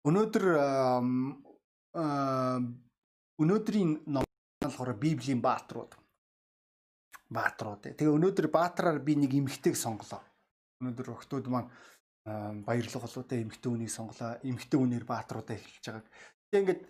Өнөөдөр 0.00 0.44
өнөөдрийн 3.40 3.90
ном 4.08 4.24
болохоор 4.64 4.92
Библийн 4.96 5.40
бааtruуд. 5.44 5.92
Бааtruуд. 7.28 7.92
Тэгээ 7.92 8.16
өнөөдөр 8.16 8.48
баатраар 8.48 8.98
би 9.04 9.16
нэг 9.20 9.36
эмгтэйг 9.36 9.76
сонголоо. 9.76 10.24
Өнөөдөр 10.80 11.08
охтууд 11.20 11.46
маань 11.52 11.68
баярлах 12.64 13.04
болоо 13.04 13.24
те 13.28 13.44
эмгтэй 13.44 13.70
үнийг 13.72 13.92
сонголоо. 13.92 14.40
Эмгтэй 14.40 14.80
үнээр 14.80 15.04
баатруудаа 15.04 15.56
эхэлж 15.60 15.84
байгааг. 15.84 16.08
Тэгээ 16.48 16.62
ингээд 16.64 16.82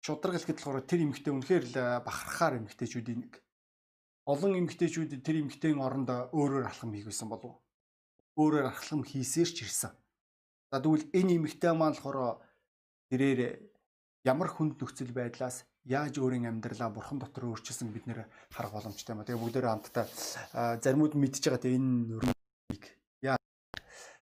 шудраг 0.00 0.32
хэлэхэд 0.40 0.58
болохоор 0.60 0.88
тэр 0.88 1.00
эмгтэй 1.04 1.32
үнэхээр 1.36 1.64
л 1.68 1.76
бахархаар 2.00 2.64
эмгтэйчүүдийн 2.64 3.20
нэг. 3.28 3.32
Олон 4.24 4.56
эмгтэйчүүд 4.56 5.20
тэр 5.20 5.36
эмгтэйн 5.44 5.84
оронд 5.84 6.08
өөрөөр 6.32 6.64
алхам 6.64 6.96
хийх 6.96 7.12
байсан 7.12 7.28
болов. 7.28 7.60
Өөрөөр 8.40 8.72
алхам 8.72 9.04
хийсээр 9.04 9.52
ч 9.52 9.68
ирсэн. 9.68 9.92
За 10.72 10.80
тэгвэл 10.80 11.12
энэ 11.12 11.36
эмгтэй 11.44 11.72
маань 11.76 11.92
болохоор 11.92 12.40
тэрээр 13.10 13.60
ямар 14.24 14.48
хүнд 14.48 14.80
нөхцөл 14.80 15.12
байдлаас 15.12 15.64
яаж 15.84 16.16
өөрийн 16.16 16.48
амьдралаа 16.48 16.88
бурхан 16.88 17.20
дотор 17.20 17.52
өөрчилсөн 17.52 17.92
бид 17.92 18.08
нэр 18.08 18.24
харах 18.48 18.72
боломжтой 18.72 19.12
юм. 19.12 19.24
Тэгээ 19.24 19.42
бүгдээрээ 19.42 19.72
хамтдаа 19.72 20.06
заримуд 20.80 21.12
мэдж 21.12 21.44
байгаа 21.44 21.60
те 21.60 21.76
энэ 21.76 22.16
өрөөнийг 22.16 22.84
яа. 23.20 23.36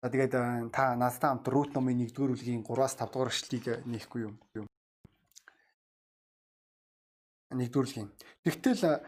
За 0.01 0.07
тэгээд 0.13 0.33
та 0.69 0.93
надтай 0.93 1.29
хамт 1.33 1.47
Рут 1.49 1.73
номын 1.73 2.05
1-р 2.05 2.29
бүлгийн 2.29 2.61
3-аас 2.61 2.93
5 3.01 3.09
дугаар 3.09 3.33
эшлэлийг 3.33 3.65
нээхгүй 3.89 4.21
юм. 4.29 4.37
1-р 7.49 7.73
бүлгийн. 7.73 8.13
Тэгтэл 8.45 9.01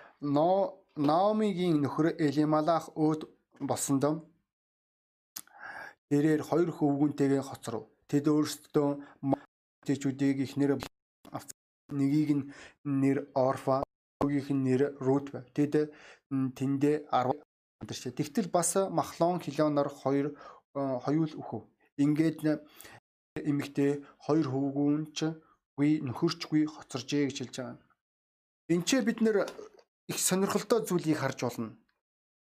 Наомигийн 0.98 1.80
нөхөр 1.80 2.20
Элималах 2.20 2.92
өөд 2.98 3.30
болсонд 3.64 4.04
тэрээр 6.12 6.42
хоёр 6.44 6.70
хөвгүнтэйгээ 6.76 7.42
хоцров. 7.48 7.88
Тэд 8.12 8.28
өөрсдөө 8.28 8.90
Тэжүүдийг 9.92 10.48
эхнэр 10.48 10.80
нэгийг 11.92 12.30
нь 12.32 12.48
нэр 12.88 13.28
Орфа, 13.36 13.84
нөгөөх 14.24 14.48
нь 14.56 14.64
нэр 14.64 14.96
Рут 15.04 15.36
байв. 15.36 15.44
Тэд 15.52 15.92
тэндээ 16.32 17.12
10 17.12 17.36
амьдарч. 17.84 18.02
Тэгтэл 18.16 18.48
бас 18.48 18.80
Махлон 18.88 19.44
Хилонор 19.44 19.92
хоёр 19.92 20.32
хоёул 20.72 21.32
өхөв. 21.36 21.68
Ингээд 22.00 22.40
эмэгтэй 23.36 24.00
хоёр 24.24 24.48
хөвгүүнч 24.48 25.18
гүй 25.76 26.00
нөхөрчгүй 26.08 26.64
хоцоржээ 26.72 27.28
гэж 27.28 27.38
хэлж 27.44 27.56
байгаа. 27.60 27.78
Энд 28.72 28.86
ч 28.88 29.04
бид 29.04 29.20
нэр 29.20 29.44
их 30.08 30.18
сонирхолтой 30.20 30.88
зүйлийг 30.88 31.20
харж 31.20 31.40
болно. 31.44 31.76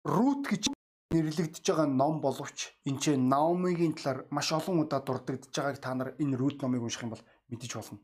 Рут 0.06 0.46
гэж 0.46 0.70
нэрлэгдэж 1.12 1.64
байгаа 1.68 1.88
ном 1.88 2.20
боловч 2.24 2.58
энэ 2.88 3.00
ч 3.02 3.04
Наомигийн 3.16 3.94
талаар 3.94 4.26
маш 4.30 4.48
олон 4.52 4.80
удаа 4.82 5.00
дурддагдж 5.04 5.52
байгааг 5.52 5.78
та 5.80 5.94
нар 5.94 6.10
энэ 6.22 6.36
Рут 6.40 6.62
номыг 6.62 6.82
унших 6.82 7.04
юм 7.04 7.12
бол 7.12 7.24
мэдэж 7.48 7.70
болно. 7.76 7.98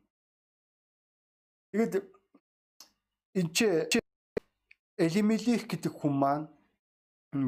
Тэгээд 1.72 1.94
энэ 3.40 3.52
ч 3.56 3.58
Элимелих 4.98 5.64
гэдэг 5.70 5.92
хүн 5.94 6.14
маань 6.22 6.46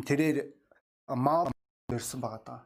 тэрээр 0.06 0.38
маа 1.08 1.50
өрсөн 1.90 2.20
байгаа 2.22 2.42
даа. 2.46 2.60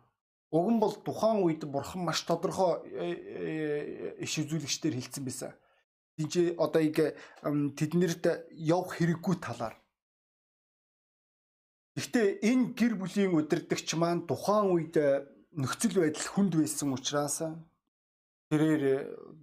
Уг 0.52 0.68
нь 0.70 0.78
бол 0.78 0.94
тухайн 0.94 1.42
үед 1.42 1.64
бурхан 1.64 2.04
маш 2.04 2.22
тодорхой 2.22 2.84
э, 2.84 4.14
э, 4.14 4.22
иш 4.22 4.38
үзүүлэгчдэр 4.38 4.94
хэлсэн 4.94 5.24
байсан. 5.24 5.52
Тинч 6.14 6.54
одоо 6.60 6.82
яг 6.84 7.16
тэднэрт 7.42 8.24
явах 8.54 8.94
хэрэггүй 8.94 9.34
талаар 9.42 9.74
Гэхдээ 11.94 12.42
энэ 12.42 12.74
гэр 12.74 12.94
бүлийн 12.98 13.38
удирдагч 13.38 13.94
маань 13.94 14.26
тухайн 14.26 14.66
үед 14.74 14.94
э, 14.98 15.22
нөхцөл 15.54 16.02
байдал 16.02 16.26
хүнд 16.34 16.58
байсан 16.58 16.90
учраас 16.90 17.38
тэрээр 18.50 18.82
э, 18.82 18.96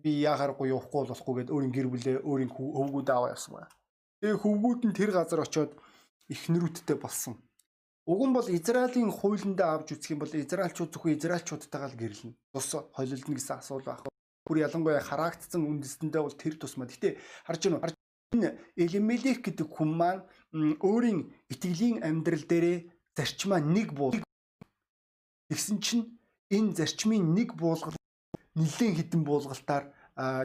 би 0.03 0.19
яахааргүй 0.27 0.67
явахгүй 0.75 1.07
болохгүй 1.07 1.33
гэдээ 1.47 1.55
өөрийн 1.55 1.71
гэр 1.71 1.87
бүлээ 1.87 2.17
өөрийн 2.27 2.51
хөвгүүд 2.51 3.07
аваа 3.07 3.31
явсан 3.31 3.55
байна. 3.55 3.71
Тэгээ 4.19 4.43
хөвгүүд 4.43 4.81
нь 4.83 4.97
тэр 4.99 5.11
газар 5.15 5.39
очиод 5.39 5.71
ихнэрүүдтэй 6.27 6.97
болсон. 6.99 7.39
Уг 8.03 8.21
нь 8.27 8.35
бол 8.35 8.47
Израилийн 8.51 9.15
хуулиндаа 9.15 9.79
авч 9.79 9.95
үзэх 9.95 10.11
юм 10.11 10.19
бол 10.19 10.35
Израильчууд 10.35 10.91
зөвхөн 10.91 11.15
Израильчуудтайгаа 11.15 11.87
л 11.87 11.99
гэрлэнэ. 12.01 12.35
Тус 12.51 12.67
холилдно 12.91 13.35
гэсэн 13.39 13.63
асуул 13.63 13.87
байх. 13.87 14.03
Бүр 14.43 14.57
ялангуяа 14.67 14.99
харагдсан 14.99 15.63
үндэстэндээ 15.63 16.19
бол 16.19 16.35
тэр 16.35 16.59
тусмаа. 16.59 16.91
Гэтэ 16.91 17.15
харж 17.47 17.61
байна. 17.71 17.95
Энэ 18.31 18.55
Элемелек 18.79 19.43
гэдэг 19.43 19.67
хүн 19.67 19.91
маань 19.99 20.23
өөрийн 20.79 21.19
итгэлийн 21.51 21.99
амьдрал 22.07 22.45
дээрээ 22.47 22.77
зарчмаа 23.15 23.59
нэг 23.59 23.91
буул. 23.91 24.23
Тэгсэн 25.51 25.77
чинь 25.83 26.05
энэ 26.47 26.75
зарчмын 26.79 27.35
нэг 27.35 27.59
буулгал 27.59 27.95
нэлээд 28.55 28.95
хідэн 28.97 29.23
буулгалтаар 29.27 29.91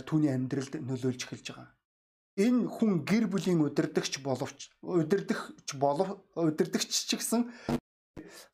түүний 0.02 0.34
амьдралд 0.34 0.82
нөлөөлж 0.82 1.22
эхэлж 1.30 1.46
байгаа. 1.54 1.70
Энэ 2.36 2.66
хүн 2.66 3.06
гэр 3.06 3.30
бүлийн 3.30 3.62
удирдахч 3.62 4.18
боловч 4.18 4.74
удирдахч 4.82 5.78
болов 5.78 6.20
удирдахч 6.34 6.90
ч 6.90 7.14
гэсэн 7.14 7.48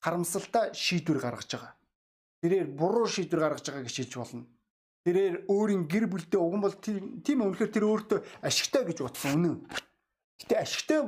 харамсалтай 0.04 0.76
шийдвэр 0.76 1.24
гаргаж 1.24 1.50
байгаа. 1.56 1.72
Тэрээр 2.44 2.68
буруу 2.68 3.08
шийдвэр 3.08 3.40
гаргаж 3.42 3.64
байгаа 3.64 3.84
гэж 3.88 3.96
хэлж 3.96 4.14
болно. 4.20 4.44
Тэрээр 5.02 5.50
өөрийн 5.50 5.90
гэр 5.90 6.06
бүлдээ 6.06 6.38
уган 6.38 6.62
бол 6.62 6.76
тийм 6.78 7.38
үнэхээр 7.42 7.74
тэр 7.74 7.84
өөртөө 7.90 8.18
ашигтай 8.38 8.86
гэж 8.86 9.02
утсан 9.02 9.34
үнэн. 9.34 9.56
Гэтэ 10.46 10.54
ашигтай 10.62 11.00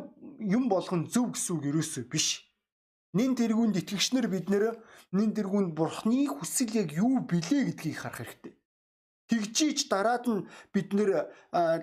юм 0.43 0.66
болгон 0.66 1.06
зөв 1.06 1.31
гэсэн 1.31 1.53
үг 1.55 1.65
ерөөсөө 1.71 2.04
биш. 2.10 2.43
Нин 3.15 3.38
тэргуунд 3.38 3.78
итгэгчнэр 3.78 4.27
бид 4.27 4.50
нэр 4.50 4.75
нин 5.15 5.31
тэргуунд 5.31 5.78
бурхны 5.78 6.27
хүсэл 6.27 6.75
яг 6.75 6.91
юу 6.91 7.22
билээ 7.22 7.71
гэдгийг 7.71 7.99
харах 8.03 8.19
хэрэгтэй. 8.27 8.54
Тэгжиж 9.31 9.87
дараад 9.87 10.27
нь 10.27 10.47
бид 10.75 10.91
нэр 10.91 11.31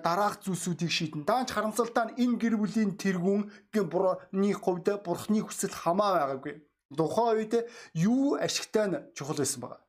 дараах 0.04 0.44
зүйлсүүдийг 0.44 0.92
шийдэн. 0.92 1.24
Даанч 1.24 1.48
харамсалтай 1.56 2.12
нь 2.12 2.16
энэ 2.20 2.36
гэр 2.36 2.54
бүлийн 2.60 2.92
тэргүүн 3.00 3.48
бурхны 3.88 4.52
хувьд 4.52 4.88
бурхны 5.00 5.40
хүсэл 5.40 5.72
хамаа 5.72 6.12
байгаагүй. 6.20 6.60
Тухайн 6.92 7.36
үед 7.40 7.54
юу 7.96 8.36
ашигтай 8.36 8.86
нь 8.92 9.00
чухал 9.16 9.40
байсан 9.40 9.60
байгаа. 9.64 9.80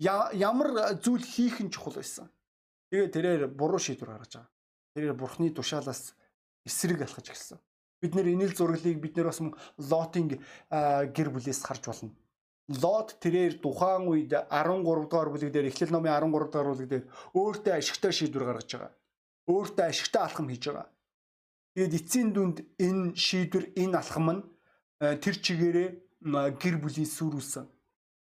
Ямар 0.00 0.96
зүйл 0.96 1.20
хийх 1.20 1.60
нь 1.60 1.68
чухал 1.68 2.00
байсан. 2.00 2.32
Тэгээ 2.88 3.12
тэрээр 3.12 3.42
буруу 3.52 3.76
шийдвэр 3.76 4.16
гаргаж 4.16 4.32
байгаа. 4.40 4.50
Тэрээр 4.96 5.14
бурхны 5.14 5.52
тушаалаас 5.52 6.16
эсрэг 6.64 7.04
алхаж 7.04 7.28
эхэлсэн. 7.28 7.60
Бид 8.00 8.16
нэр 8.16 8.32
энэ 8.32 8.48
л 8.48 8.56
зураглыг 8.56 8.96
бид 8.96 9.14
нэр 9.20 9.28
бас 9.28 9.44
лотинг 9.76 10.40
гэр 10.72 11.28
бүлээс 11.28 11.60
харж 11.68 11.84
болно. 11.84 12.16
Лот 12.80 13.20
тэрээр 13.20 13.60
тухайн 13.60 14.08
үед 14.08 14.32
13 14.32 14.88
дугаар 15.04 15.28
бүлэг 15.28 15.52
дээр 15.52 15.68
Эхлэл 15.68 15.92
номын 15.92 16.16
13 16.16 16.48
дугаар 16.48 16.68
бүлэг 16.72 16.88
дээр 16.88 17.04
өөртөө 17.36 17.74
ашигтай 17.76 18.12
шийдвэр 18.14 18.46
гаргаж 18.46 18.70
байгаа. 18.72 18.92
Өөртөө 19.52 19.84
ашигтай 19.84 20.22
алхам 20.22 20.48
хийж 20.48 20.64
байгаа. 20.70 20.88
Тэгээд 21.76 21.98
эцсийн 21.98 22.30
дүнд 22.32 22.56
энэ 22.78 23.18
шийдвэр 23.18 23.64
энэ 23.74 23.98
алхам 24.00 24.26
нь 24.32 24.42
тэр 25.20 25.36
чигээрээ 25.44 25.88
гэр 26.56 26.76
бүлийн 26.78 27.10
сүрүүлсэн. 27.10 27.66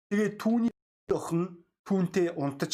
Тэгээд 0.09 0.35
түүний 0.41 0.72
охин 1.11 1.65
түүнтэй 1.83 2.31
унтаж 2.35 2.73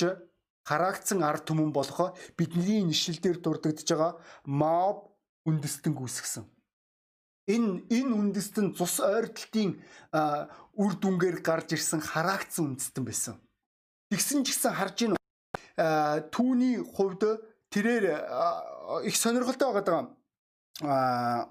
хараагцсан 0.70 1.24
ард 1.26 1.50
түмэн 1.50 1.74
болох 1.74 2.14
бидний 2.38 2.84
нишил 2.86 3.18
дээр 3.18 3.42
дурддаж 3.42 3.82
байгаа 3.82 4.22
Моб 4.46 5.10
үндэстэн 5.50 5.94
гүйсгсэн. 5.98 6.46
Энэ 7.50 7.90
энэ 7.90 8.14
үндэстэн 8.14 8.78
цус 8.78 9.02
ойртолтын 9.02 9.82
үр 10.78 10.94
дүнгээр 11.02 11.42
гарч 11.42 11.74
ирсэн 11.74 12.02
хараагцсан 12.06 12.78
үндэстэн 12.78 13.04
байсан. 13.06 13.36
Тэгсэн 14.14 14.46
ч 14.46 14.54
гэсэн 14.54 14.74
харж 14.78 14.98
ийн 15.02 15.14
түүний 16.30 16.78
хувьд 16.86 17.42
тэрээр 17.74 18.06
их 19.10 19.16
сонирхолтой 19.18 19.74
байгаа 19.74 19.86
даа. 19.90 21.50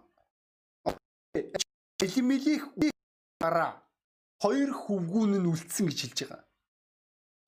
Элимелих 1.98 2.70
гараа 3.42 3.82
хоёр 4.38 4.70
хөвгүүн 4.70 5.42
нь 5.42 5.50
үлдсэн 5.50 5.90
гэж 5.90 5.98
хэлж 5.98 6.18
байгаа. 6.22 6.47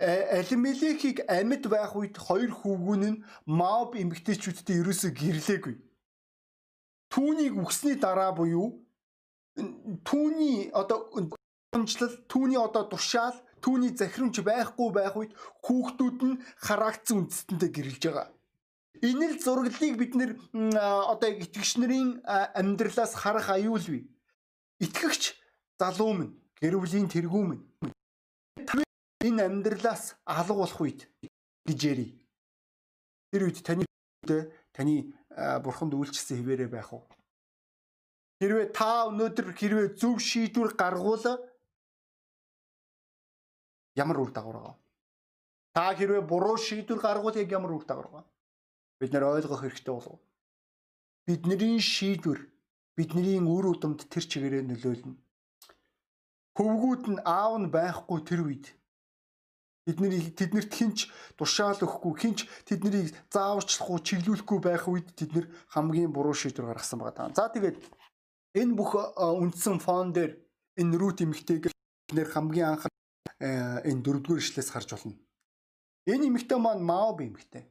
Элимелихийг 0.01 1.29
амьд 1.29 1.69
байх 1.69 1.93
үед 1.93 2.17
хоёр 2.17 2.49
хөвгүүн 2.57 3.05
нь 3.05 3.23
Моб 3.45 3.93
эмгтээчүүдтэй 4.01 4.81
ерөөсө 4.81 5.13
гэрлээгүй 5.13 5.77
түүнийг 7.13 7.59
үгсний 7.59 7.99
дараа 8.01 8.33
буюу 8.33 8.81
түүний 10.09 10.71
одоо 10.73 11.11
онцлол 11.77 12.15
түүний 12.33 12.57
одоо 12.57 12.89
тушаал 12.89 13.37
түүний 13.61 13.93
захирамж 13.93 14.41
байхгүй 14.41 14.89
байх 14.95 15.19
үед 15.21 15.37
хүүхдүүд 15.67 16.19
нь 16.25 16.41
харагдсан 16.65 17.27
үндэстэнтэй 17.27 17.71
гэрэлж 17.75 18.03
байгаа. 18.09 18.29
Энэ 19.05 19.27
л 19.37 19.43
зураглалыг 19.43 19.95
бид 20.01 20.13
нэр 20.17 20.33
одоо 20.81 21.29
итгэгч 21.29 21.77
нарын 21.77 22.25
амьдралаас 22.57 23.13
харах 23.21 23.53
аюул 23.53 23.85
бий. 23.85 24.09
Итгэгч 24.81 25.37
залуу 25.77 26.13
минь, 26.17 26.33
гэр 26.63 26.81
бүлийн 26.81 27.11
тэргүү 27.11 27.45
минь 27.45 27.65
энэ 29.21 29.45
амьдралаас 29.47 30.17
алга 30.25 30.55
болох 30.55 30.81
үед 30.81 31.09
гэж 31.69 31.81
ярий. 31.85 32.11
Тэр 33.33 33.49
үед 33.49 33.63
таны 33.63 33.85
таны 34.73 35.13
бурханд 35.65 35.95
үйлчлсэн 35.95 36.41
хэвээрээ 36.41 36.69
байх 36.73 36.93
уу? 36.93 37.05
Хэрвээ 38.41 38.73
та 38.73 39.07
өнөөдөр 39.13 39.53
хэрвээ 39.53 39.89
зөв 40.01 40.19
шийдвэр 40.19 40.73
гаргуул 40.75 41.25
ямар 43.97 44.19
үр 44.21 44.33
дагавар 44.33 44.57
байгаа? 44.57 44.77
Та 45.75 45.95
хэрвээ 45.95 46.23
буруу 46.27 46.57
шийдвэр 46.57 47.01
гаргавал 47.01 47.37
яг 47.37 47.51
ямар 47.53 47.73
үр 47.77 47.85
дагавар 47.85 48.11
вэ? 48.11 48.23
Бид 49.01 49.13
нэр 49.13 49.25
ойлгох 49.25 49.63
хэрэгтэй 49.63 49.95
болов. 49.95 50.19
Бидний 51.27 51.79
шийдвэр 51.79 52.41
бидний 52.97 53.39
үр 53.39 53.67
удамд 53.71 54.09
тэр 54.11 54.25
чигээрээ 54.27 54.63
нөлөөлнө. 54.67 55.15
Хөвгүүд 56.57 57.05
нь 57.13 57.21
аав 57.25 57.55
нь 57.63 57.71
байхгүй 57.71 58.19
тэр 58.27 58.41
үед 58.45 58.67
тэднийг 59.87 60.37
тэднэрт 60.37 60.73
хинч 60.75 61.09
тушаал 61.37 61.81
өгөхгүй 61.81 62.15
хинч 62.21 62.39
тэднийг 62.69 63.17
зааварчлахгүй 63.33 63.99
чиглүүлэхгүй 64.05 64.59
байх 64.61 64.85
үед 64.89 65.09
тэд 65.17 65.33
нэр 65.33 65.47
хамгийн 65.73 66.13
буруу 66.13 66.37
шийдвэр 66.37 66.77
гаргасан 66.77 67.01
байгаа. 67.01 67.33
За 67.33 67.49
тэгээд 67.49 67.81
энэ 68.61 68.77
бүх 68.77 68.93
үндсэн 69.17 69.81
фон 69.81 70.13
дээр 70.13 70.37
энэ 70.77 70.97
рут 71.01 71.25
эмэгтэйг 71.25 71.73
нэр 72.13 72.29
хамгийн 72.29 72.77
анх 72.77 72.85
энэ 73.41 74.05
дөрөвдүгээр 74.05 74.43
ишлээс 74.43 74.71
харж 74.71 74.93
болно. 74.93 75.17
Энэ 76.07 76.29
эмэгтэй 76.29 76.59
маань 76.59 76.85
Маоб 76.85 77.25
эмэгтэй. 77.25 77.65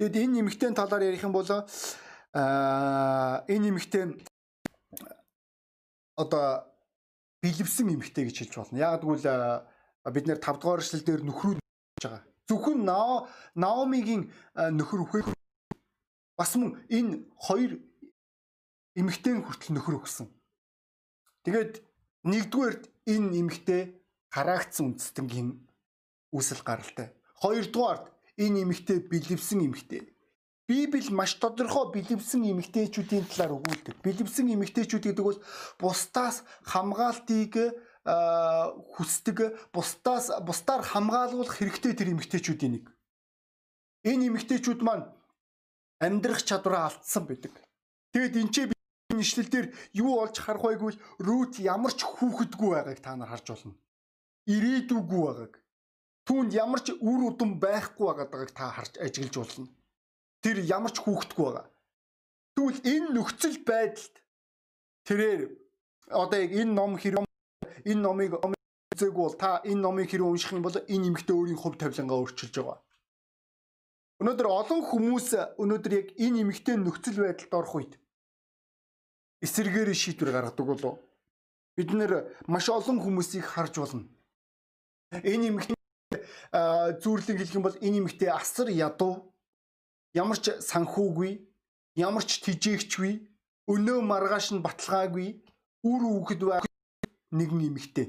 Тэгэд 0.00 0.16
энэ 0.16 0.40
эмэгтэйн 0.40 0.74
талаар 0.74 1.04
ярих 1.04 1.24
юм 1.24 1.32
бол 1.32 1.44
аа 1.44 3.44
энэ 3.48 3.68
эмэгтэй 3.68 4.16
одоо 6.16 6.64
бэлэвсэн 7.42 7.92
эмэгтэй 7.92 8.24
гэж 8.28 8.36
хэлж 8.38 8.54
болно. 8.56 8.78
Яг 8.78 9.02
гэвэл 9.02 9.28
бид 10.14 10.26
нэр 10.26 10.38
5 10.42 10.60
дугаар 10.60 10.82
эшлэл 10.82 11.06
дээр 11.06 11.22
нөхрүүд 11.24 11.58
байгаа. 12.02 12.22
Зөвхөн 12.48 12.82
Наомигийн 13.54 14.30
нөхөр 14.54 15.00
үхэх 15.06 15.26
бас 16.38 16.52
мөн 16.56 16.82
энэ 16.90 17.24
хоёр 17.38 17.78
эмэгтэй 18.98 19.38
хүртэл 19.38 19.74
нөхөр 19.76 20.02
өгсөн. 20.02 20.26
Тэгээд 21.46 21.72
нэгдүгээрт 22.26 22.84
энэ 23.06 23.38
эмэгтэй 23.40 23.82
хараагцсан 24.34 24.94
үндэстэнгийн 24.94 25.48
үүсэл 26.34 26.62
гаралтай. 26.66 27.14
Хоёрдугаарт 27.42 28.06
энэ 28.36 28.62
эмэгтэй 28.64 28.98
бэлэвсэн 29.10 29.60
эмэгтэй. 29.66 30.02
Библи 30.70 31.10
маш 31.10 31.34
тодорхой 31.42 31.90
бэлэвсэн 31.90 32.46
эмэгтэйчүүдийн 32.46 33.26
талаар 33.26 33.58
өгүүлдэг. 33.58 33.94
Бэлэвсэн 34.06 34.54
эмэгтэйчүүд 34.54 35.04
гэдэг 35.10 35.24
бол 35.26 35.40
бусдаас 35.82 36.46
хамгаалтыг 36.62 37.74
хүсдэг, 38.94 39.38
бусдаас 39.72 40.30
бусдаар 40.42 40.82
хамгаалуулах 40.82 41.56
хэрэгтэй 41.56 41.92
тэр 41.94 42.12
эмэгтэйчүүдийн 42.14 42.72
нэг. 42.76 42.84
Энэ 44.04 44.26
эмэгтэйчүүд 44.28 44.80
маань 44.82 45.06
амьдрах 46.00 46.42
чадвараа 46.42 46.90
алдсан 46.90 47.24
байдаг. 47.28 47.54
Тэгэд 48.12 48.36
энэ 48.40 48.52
ч 48.52 48.56
нэшлэл 49.14 49.50
дээр 49.50 49.66
юу 49.92 50.22
олж 50.22 50.36
харах 50.40 50.64
байггүй 50.64 50.94
рут 51.18 51.58
ямар 51.60 51.92
ч 51.92 52.06
хүүхэдгүй 52.06 52.70
байгааг 52.72 53.00
та 53.02 53.16
нар 53.16 53.28
харж 53.28 53.46
болно. 53.52 53.74
Ирээдүггүй 54.46 55.22
байгааг 55.26 55.54
түүнд 56.26 56.50
ямар 56.54 56.80
ч 56.80 56.94
үр 56.96 57.20
удам 57.28 57.60
байхгүй 57.60 58.06
байгааг 58.06 58.50
та 58.54 58.70
харж 58.70 58.96
ажиглаж 59.04 59.36
болно. 59.36 59.68
Тэр 60.42 60.56
ямар 60.64 60.92
ч 60.94 60.98
хүүхдгүй 61.02 61.44
байгаа. 61.44 61.66
Тэгвэл 62.54 62.80
энэ 62.92 63.08
нөхцөл 63.14 63.58
байдалд 63.66 64.14
тэрээр 65.06 65.42
одоо 66.10 66.38
яг 66.40 66.52
энэ 66.54 66.72
ном 66.72 66.96
хэрэг 66.96 67.29
энэ 67.84 68.00
номыг 68.00 68.32
үзээгүй 69.00 69.24
бол 69.24 69.36
та 69.36 69.62
энэ 69.64 69.80
номыг 69.80 70.10
хэрэг 70.10 70.26
унших 70.26 70.52
юм 70.52 70.62
бол 70.62 70.76
энэ 70.76 71.06
эмэгтэй 71.08 71.34
өөрийн 71.36 71.60
хувь 71.60 71.78
тавилангаа 71.80 72.18
өөрчилж 72.20 72.54
байгаа. 72.60 72.78
Өнөөдөр 74.20 74.48
олон 74.52 74.80
хүмүүс 74.84 75.28
өнөөдөр 75.56 75.92
яг 75.96 76.08
энэ 76.20 76.44
эмэгтэй 76.44 76.76
нөхцөл 76.76 77.24
байдалд 77.24 77.54
орох 77.56 77.74
үед 77.80 77.92
эсэргээр 79.40 79.96
шийдвэр 79.96 80.30
гаргадаг 80.36 80.66
болов. 80.66 81.00
Бид 81.76 81.90
нэр 81.96 82.28
маш 82.44 82.68
олон 82.68 83.00
хүмүүсийг 83.00 83.44
харж 83.48 83.80
болно. 83.80 84.04
Энэ 85.24 85.48
эмэгтэй 85.48 85.76
зүүрлэн 87.00 87.36
хэлэх 87.40 87.56
юм 87.56 87.64
бол 87.64 87.80
энэ 87.80 88.04
эмэгтэй 88.04 88.28
асар 88.28 88.68
ядуу 88.68 89.32
ямар 90.12 90.36
ч 90.36 90.52
санхүүгүй 90.60 91.32
ямар 91.96 92.24
ч 92.26 92.44
тижээгчгүй 92.44 93.12
өнөө 93.72 93.98
маргааш 94.04 94.52
нь 94.52 94.64
баталгаагүй 94.64 95.28
үр 95.86 96.02
үгэд 96.20 96.42
нэгэн 97.30 97.60
эмэгтэй 97.68 98.06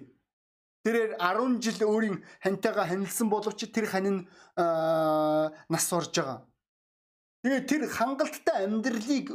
тэрээр 0.86 1.18
10 1.18 1.62
жил 1.62 1.80
өөрийн 1.86 2.18
хантайгаа 2.42 2.86
ханилсан 2.90 3.30
боловч 3.30 3.70
тэр 3.70 3.86
хань 3.86 4.10
нь 4.10 4.22
нас 5.70 5.86
орж 5.94 6.14
байгаа. 6.18 6.40
Тэгээ 7.46 7.62
тэр 7.70 7.84
хангалттай 7.90 8.66
амьдралыг 8.66 9.28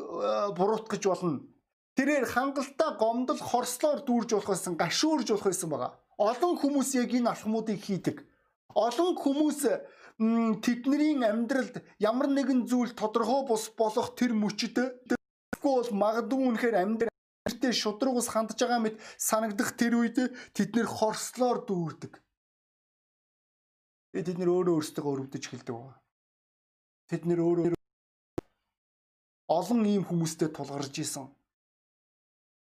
буруутгаж 0.58 1.02
болно. 1.06 1.46
Тэрээр 1.96 2.26
хангалттай 2.26 2.90
гомдол 2.98 3.38
хорслоор 3.38 4.02
дүүрж 4.06 4.30
болох 4.34 4.52
байсан, 4.52 4.74
гашуурж 4.74 5.26
болох 5.30 5.48
байсан 5.50 5.70
байгаа. 5.70 5.92
Олон 6.18 6.54
хүмүүс 6.58 6.90
яг 6.98 7.10
энэ 7.14 7.30
алхмуудыг 7.30 7.78
хийдэг 7.82 8.26
олон 8.76 9.16
хүмүүс 9.16 9.60
тэдний 10.60 11.16
амьдралд 11.24 11.80
ямар 11.98 12.28
нэгэн 12.28 12.68
зүйл 12.68 12.92
тодорхой 12.92 13.48
бус 13.48 13.72
болох 13.72 14.12
тэр 14.16 14.36
мөчөд 14.36 14.76
бол 15.64 15.88
магадгүй 15.92 16.40
үнэхээр 16.48 16.76
амьдралтай 16.76 17.15
шудраг 17.46 18.14
ус 18.18 18.28
хандж 18.28 18.58
байгаа 18.58 18.82
мэт 18.82 18.96
санагдах 19.18 19.76
тэр 19.78 19.94
үед 20.02 20.18
тэд 20.56 20.70
нэр 20.74 20.88
хорслоор 20.90 21.62
дүүрдэг. 21.66 22.12
Тэд 24.12 24.38
нэр 24.38 24.50
өөрөө 24.50 24.74
өөрсдөө 24.80 25.06
өрөвдөж 25.06 25.42
эхэлдэг 25.46 25.74
байна. 25.76 26.00
Тэд 27.06 27.22
нэр 27.28 27.40
өөрөө 27.46 27.76
олон 29.46 29.80
ийм 29.86 30.02
хүмүүстэй 30.02 30.50
тулгарж 30.50 30.94
исэн. 30.98 31.30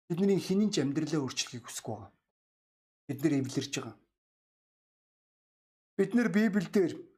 Бидний 0.09 0.41
хинэн 0.41 0.69
ч 0.73 0.85
амьдралаа 0.85 1.25
өөрчлөхийг 1.25 1.64
хүсэхгүй 1.64 1.94
байгаа. 1.97 2.12
Бид 3.09 3.19
нэр 3.25 3.35
эвлэрж 3.41 3.73
байгаа. 3.73 3.97
Бид 5.97 6.11
нэр 6.12 6.29
Библиэлд 6.29 7.09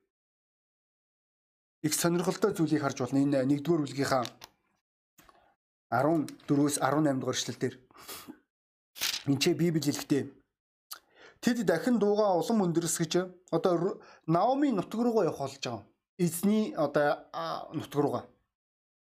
их 1.82 1.94
сонирхолтой 1.94 2.54
зүйлийг 2.54 2.82
харж 2.82 2.98
байна. 3.02 3.22
Энэ 3.24 3.42
1-р 3.42 3.82
бүлгийнхаа 3.82 4.24
14-өөс 5.90 6.78
18 6.78 7.18
дугаар 7.18 7.36
эшлэлдэр 7.36 7.74
энэ 9.26 9.40
ч 9.42 9.44
Библи 9.58 9.82
хэлэхдээ 9.82 10.22
тэд 11.42 11.58
дахин 11.66 11.98
дууга 11.98 12.38
улам 12.38 12.62
өндөрсгөж 12.64 13.12
одоо 13.50 13.98
Наоми 14.26 14.70
нутг 14.70 14.94
руугаа 14.94 15.24
явах 15.26 15.50
болж 15.50 15.58
байгаа. 15.58 15.82
Эзний 16.18 16.74
одоо 16.76 17.26
нутг 17.74 17.94
руугаа. 17.94 18.24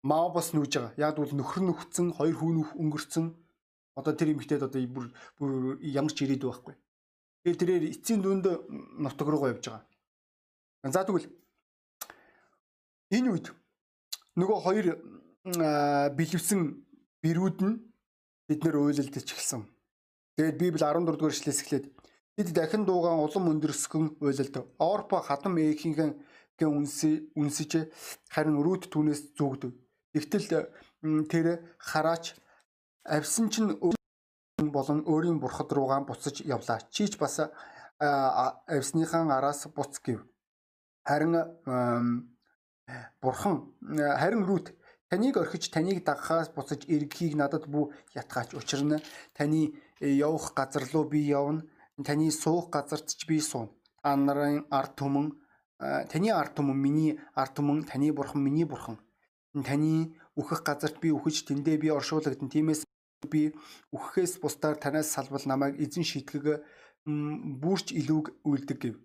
Маа 0.03 0.29
бас 0.29 0.53
нүүж 0.53 0.73
байгаа. 0.77 0.93
Яг 0.97 1.17
бол 1.17 1.31
нөхөр 1.33 1.63
нөхцөн, 1.65 2.13
хоёр 2.13 2.35
хүн 2.37 2.61
өнгөрцөн. 2.77 3.33
Одоо 3.95 4.13
тэр 4.13 4.37
эмэгтэйд 4.37 4.67
одоо 4.67 4.81
бүр 4.85 5.05
бүр 5.39 5.79
ямар 5.81 6.13
ч 6.13 6.21
ирээдүй 6.21 6.49
байхгүй. 6.51 6.75
Тэгээд 7.45 7.59
тэрээр 7.61 7.83
эцсийн 7.89 8.21
дүнд 8.21 8.45
нутаг 9.01 9.27
руугаа 9.29 9.53
явж 9.53 9.65
байгаа. 9.65 9.85
За 10.93 11.05
тэгвэл 11.05 11.29
энэ 13.09 13.29
үед 13.31 13.47
нөгөө 14.37 14.57
хоёр 14.65 14.85
бэлэвсэн 15.45 16.61
бэрүүд 17.21 17.57
нь 17.61 17.77
бид 18.49 18.59
нэр 18.65 18.81
уйлалдаж 18.81 19.29
эхэлсэн. 19.29 19.61
Тэгээд 20.37 20.57
Библи 20.57 20.81
14 20.81 21.05
дугаар 21.05 21.33
эшлээс 21.33 21.61
эхлээд 21.61 21.85
бид 22.33 22.49
дахин 22.49 22.85
дуугаан 22.85 23.21
улам 23.21 23.53
өндөрсгөн 23.53 24.17
уйлалд. 24.25 24.55
Орпо 24.81 25.21
хатам 25.21 25.61
эехийнхэн 25.61 26.17
гэн 26.57 26.71
үнсэ 26.73 27.29
үнсэж 27.37 27.71
харин 28.33 28.57
рүүд 28.57 28.89
түүнээс 28.89 29.37
зүгдэв. 29.37 29.71
Тэгтэл 30.17 30.65
тэр 31.29 31.45
хараач 31.77 32.33
авсан 33.05 33.49
чинь 33.53 33.77
болон 34.57 35.05
өөрийн 35.05 35.37
бурхад 35.37 35.69
руугаа 35.69 36.01
буцаж 36.09 36.41
явлаа. 36.41 36.81
Чи 36.89 37.05
ч 37.05 37.21
бас 37.21 37.37
авсныхан 37.99 39.29
араас 39.29 39.67
буц 39.69 40.01
гэв. 40.01 40.25
Харин 41.05 41.37
бурхан 43.21 43.75
харин 43.93 44.43
рүүт 44.49 44.73
таныг 45.15 45.37
орхиж 45.37 45.71
таныг 45.71 46.03
дагахаас 46.03 46.49
буцаж 46.51 46.83
эргэхийг 46.91 47.39
надад 47.39 47.71
бүү 47.71 47.85
ятгаач. 48.19 48.51
Учир 48.59 48.83
нь 48.83 48.99
таны 49.33 49.71
явах 50.01 50.51
газар 50.53 50.83
руу 50.91 51.07
би 51.07 51.19
явна. 51.23 51.63
Таны 52.03 52.31
суух 52.31 52.67
газарт 52.69 53.07
ч 53.07 53.23
би 53.25 53.39
суун. 53.39 53.71
Та 54.03 54.15
нарын 54.15 54.67
ард 54.69 54.99
түмэн 54.99 55.31
таны 56.11 56.29
ард 56.35 56.51
түмэн 56.59 56.75
миний 56.75 57.11
ард 57.33 57.55
түмэн 57.55 57.87
таны 57.87 58.11
бурхан 58.11 58.43
миний 58.43 58.67
бурхан. 58.67 58.99
Таны 59.55 60.11
үхэх 60.35 60.67
газарт 60.67 60.99
би 60.99 61.15
үхэж 61.15 61.47
тэндээ 61.47 61.77
би 61.79 61.87
оршуулгадсан. 61.95 62.51
Тиймээс 62.51 62.83
би 63.31 63.55
үхэхээс 63.95 64.43
бусдаар 64.43 64.75
танаас 64.75 65.07
салбал 65.07 65.47
намайг 65.47 65.79
эзэн 65.79 66.03
шийтгэг 66.03 66.59
бүрч 67.07 67.95
илүүг 67.95 68.43
үлдэг 68.43 68.77
гэв. 68.83 68.95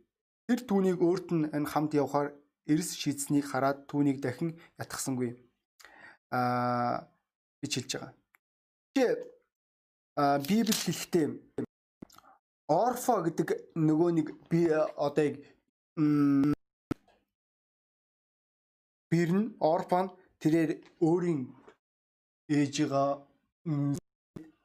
Тэр 0.51 0.61
түүнийг 0.67 0.99
өөрт 0.99 1.29
нь 1.31 1.47
энэ 1.55 1.71
хамт 1.71 1.95
явхаар 1.95 2.35
эрс 2.67 2.99
шийдсэнийг 2.99 3.47
хараад 3.47 3.87
түүнийг 3.87 4.19
дахин 4.19 4.59
ятгсангүй. 4.75 5.50
Аа 6.31 7.07
гэж 7.63 7.73
хэлж 7.75 7.93
байгаа. 7.95 8.13
Тэгээ 8.95 9.15
Библи 10.47 10.75
хэлэхдээ 10.75 11.27
орфо 12.71 13.15
гэдэг 13.27 13.49
нөгөө 13.75 14.11
нэг 14.19 14.29
би 14.51 14.61
одоо 14.71 15.25
яг 15.27 15.37
бэрн 19.11 19.45
орфан 19.59 20.07
тэрээр 20.43 20.71
өөрийн 21.03 21.41
ээжига 22.59 23.05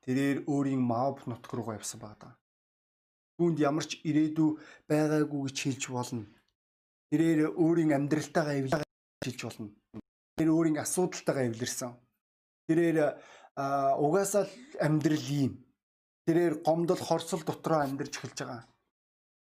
тэрээр 0.06 0.38
өөрийн 0.46 0.82
мав 0.92 1.26
нутг 1.26 1.52
руугаа 1.54 1.78
явсан 1.80 2.00
байгаа. 2.00 2.34
Түүнд 3.38 3.58
ямар 3.60 3.86
ч 3.90 4.00
ирээдүй 4.10 4.50
байгаагүй 4.90 5.42
гэж 5.50 5.58
хэлж 5.66 5.84
болно. 5.92 6.26
Тэрээр 7.10 7.58
өөрийн 7.58 7.92
амьдралтайгаа 7.98 8.56
эвлэж 8.62 9.40
болно. 9.44 9.70
Тэр 10.36 10.52
өөрийн 10.52 10.84
асуудалтайгаа 10.84 11.48
эвлэрсэн. 11.48 11.92
Тэрээр 12.68 13.16
угаасаа 13.56 14.44
л 14.44 14.54
амьдрал 14.84 15.28
ийм. 15.32 15.64
Тэрээр 16.28 16.60
гомдол 16.66 17.00
хорсол 17.00 17.44
дотроо 17.48 17.88
амьдарч 17.88 18.20
эхэлж 18.20 18.38
байгаа. 18.44 18.68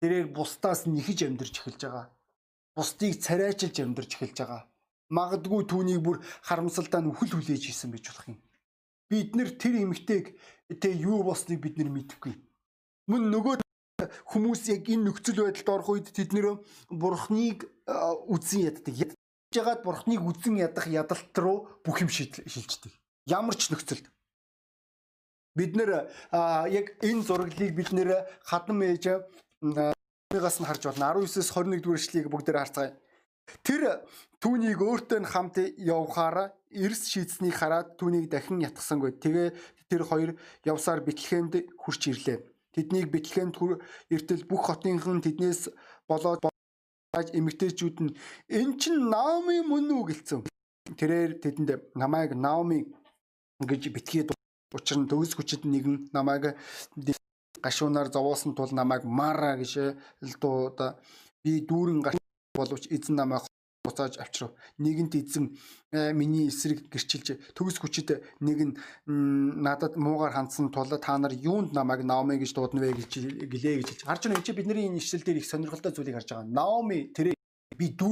Тэрээр 0.00 0.26
бусдаас 0.30 0.86
нэхэж 0.86 1.26
амьдарч 1.26 1.54
эхэлж 1.58 1.80
байгаа. 1.82 2.06
Бусдыг 2.76 3.18
царайчилж 3.18 3.76
амьдарч 3.82 4.10
эхэлж 4.14 4.38
байгаа. 4.44 4.62
Магадгүй 5.10 5.62
түүнийг 5.66 6.00
бүр 6.06 6.22
харамсалдаа 6.46 7.00
нүхэл 7.02 7.34
хүлээж 7.34 7.64
исэн 7.72 7.90
байж 7.90 8.06
болох 8.06 8.28
юм. 8.30 8.38
Бид 9.10 9.34
нэр 9.34 9.50
тэр 9.58 9.74
эмгтэйг 9.82 10.38
тэ 10.82 10.94
юу 10.94 11.22
болсныг 11.26 11.62
бид 11.62 11.78
нэр 11.78 11.90
мэдэхгүй. 11.90 12.34
Мөн 13.10 13.30
нөгөө 13.30 13.54
хүмүүс 14.30 14.62
яг 14.70 14.86
энэ 14.90 15.08
нөхцөл 15.08 15.46
байдалд 15.46 15.70
орох 15.72 15.88
үед 15.94 16.06
тэд 16.10 16.30
нэр 16.34 16.58
бурхныг 16.90 17.70
үзэн 18.30 18.70
яддаг. 18.70 19.14
Ядж 19.56 19.64
ягаад 19.64 19.84
бурхныг 19.88 20.20
үзэн 20.20 20.60
ядах 20.60 20.84
ядалт 20.84 21.32
руу 21.40 21.68
бүх 21.80 22.04
юм 22.04 22.12
шилждэг. 22.12 22.92
Ямар 23.24 23.56
ч 23.56 23.72
нөхцөлд 23.72 24.04
бид 25.56 25.72
нэр 25.72 26.12
яг 26.68 26.92
энэ 27.00 27.24
зураглыг 27.24 27.72
бид 27.72 27.88
нэр 27.96 28.28
хадам 28.44 28.84
ээж 28.84 29.24
гаас 30.28 30.60
нь 30.60 30.68
харж 30.68 30.92
байна. 30.92 31.16
19-с 31.16 31.48
21 31.56 31.80
дугаар 31.80 31.96
эшлэгийг 31.96 32.28
бүгдээр 32.28 32.60
харцгаая. 32.60 32.92
Тэр 33.64 34.04
түүнийг 34.44 34.76
өөртөө 34.76 35.24
хамт 35.24 35.56
явхаараа 35.80 36.52
эрс 36.68 37.08
шийдсэнийг 37.08 37.56
хараад 37.56 37.96
түүнийг 37.96 38.28
дахин 38.28 38.60
ятгсангүй. 38.60 39.16
Тэгээ 39.16 39.56
тэр 39.88 40.02
хоёр 40.04 40.36
явсаар 40.68 41.00
Бэтлехемд 41.00 41.72
хурч 41.80 42.12
ирлээ. 42.12 42.44
Тэднийг 42.76 43.08
Бэтлехемд 43.08 43.56
эртэл 44.12 44.44
бүх 44.44 44.68
хотынхан 44.68 45.24
тэднээс 45.24 45.72
болоод 46.04 46.44
байж 47.16 47.32
эмэгтэйчүүд 47.32 47.96
нь 48.04 48.12
эн 48.52 48.76
чин 48.76 49.08
Наоми 49.08 49.64
мөн 49.64 49.88
үү 49.96 50.04
гэлцэн. 50.12 50.40
Тэрээр 51.00 51.40
тэдэнд 51.40 51.96
намайг 51.96 52.36
Наоми 52.36 52.84
гэж 53.64 53.88
битгий 53.96 54.28
учир 54.76 54.98
нь 55.00 55.08
төгс 55.08 55.32
хүчит 55.32 55.64
нэгэн 55.64 56.12
намайг 56.12 56.60
гашуунаар 57.64 58.12
зовоосон 58.12 58.52
тул 58.52 58.68
намайг 58.76 59.02
Мара 59.08 59.56
гэж 59.56 59.96
дуу 60.42 60.76
би 61.42 61.64
дүүрэн 61.64 62.04
боловч 62.52 62.84
эзэн 62.92 63.16
намайг 63.16 63.48
буцааж 63.86 64.18
авчрав. 64.18 64.50
Нэгэнт 64.82 65.14
эзэн 65.14 65.54
«Э, 65.94 66.12
миний 66.12 66.50
эсрэг 66.50 66.90
гэрчилж 66.90 67.54
төгс 67.54 67.78
хүчит 67.78 68.10
нэг 68.42 68.58
нь 68.58 68.74
надад 69.06 69.94
муугар 69.96 70.34
хандсан 70.34 70.74
тул 70.74 70.90
та 70.98 71.14
нар 71.16 71.32
юунд 71.32 71.72
намайг 71.72 72.02
Наоми 72.02 72.36
гэж 72.42 72.52
дуудна 72.52 72.82
вэ 72.82 72.98
гэж 72.98 73.46
гэлээ 73.46 73.74
гэж 73.80 73.88
хэлж. 73.88 74.02
Харж 74.04 74.22
байна 74.26 74.42
энэ 74.42 74.58
бидний 74.58 74.90
энэ 74.90 74.98
ишлэл 74.98 75.22
дээр 75.22 75.40
их 75.40 75.46
сонирхолтой 75.46 75.94
зүйлийг 75.94 76.18
харж 76.18 76.28
байгаа. 76.34 76.50
Наоми 76.50 77.14
тэр 77.14 77.32
би 77.78 77.86
дүү 77.94 78.10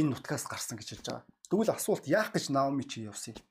энэ 0.00 0.10
нутгаас 0.16 0.48
гарсан 0.48 0.80
гэж 0.80 0.88
хэлж 0.96 1.06
байгаа. 1.06 1.24
Тэгвэл 1.52 1.76
асуулт 1.76 2.04
яах 2.08 2.32
гэж 2.32 2.48
Наоми 2.48 2.88
чи 2.88 3.04
явсан 3.04 3.36
юм? 3.36 3.44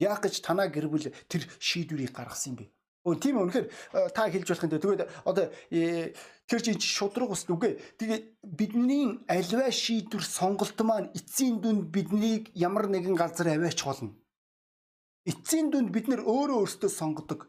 Яах 0.00 0.24
гэж 0.24 0.40
танаа 0.40 0.72
гэр 0.72 0.88
бүл 0.88 1.08
тэр 1.28 1.42
шийдвэрийг 1.60 2.16
гаргасан 2.16 2.56
юм 2.56 2.56
бэ? 2.64 2.64
Өө 3.08 3.16
тийм 3.16 3.40
үнэхээр 3.40 3.66
э, 3.72 4.08
та 4.12 4.28
хэлж 4.28 4.48
болох 4.52 4.64
юм 4.68 4.72
дээ. 4.76 4.84
Тэгээд 4.84 5.02
одоо 5.24 5.44
э, 5.72 6.12
тэр 6.44 6.60
чинь 6.60 6.76
шудраг 6.76 7.32
ус 7.32 7.48
үгүй. 7.48 7.80
Тэгээд 7.96 8.24
бидний 8.44 9.24
альва 9.24 9.72
шийдвэр 9.72 10.24
сонголт 10.24 10.76
маань 10.84 11.08
эцсийн 11.16 11.64
дүнд 11.64 11.88
биднийг 11.88 12.52
ямар 12.52 12.92
нэгэн 12.92 13.16
газар 13.16 13.48
аваач 13.48 13.80
болно. 13.80 14.12
Эцсийн 15.24 15.72
дүнд 15.72 15.88
бид 15.88 16.12
нөр 16.12 16.20
өөрөө 16.28 16.68
өөрсдөө 16.68 16.90
сонгодог. 16.92 17.48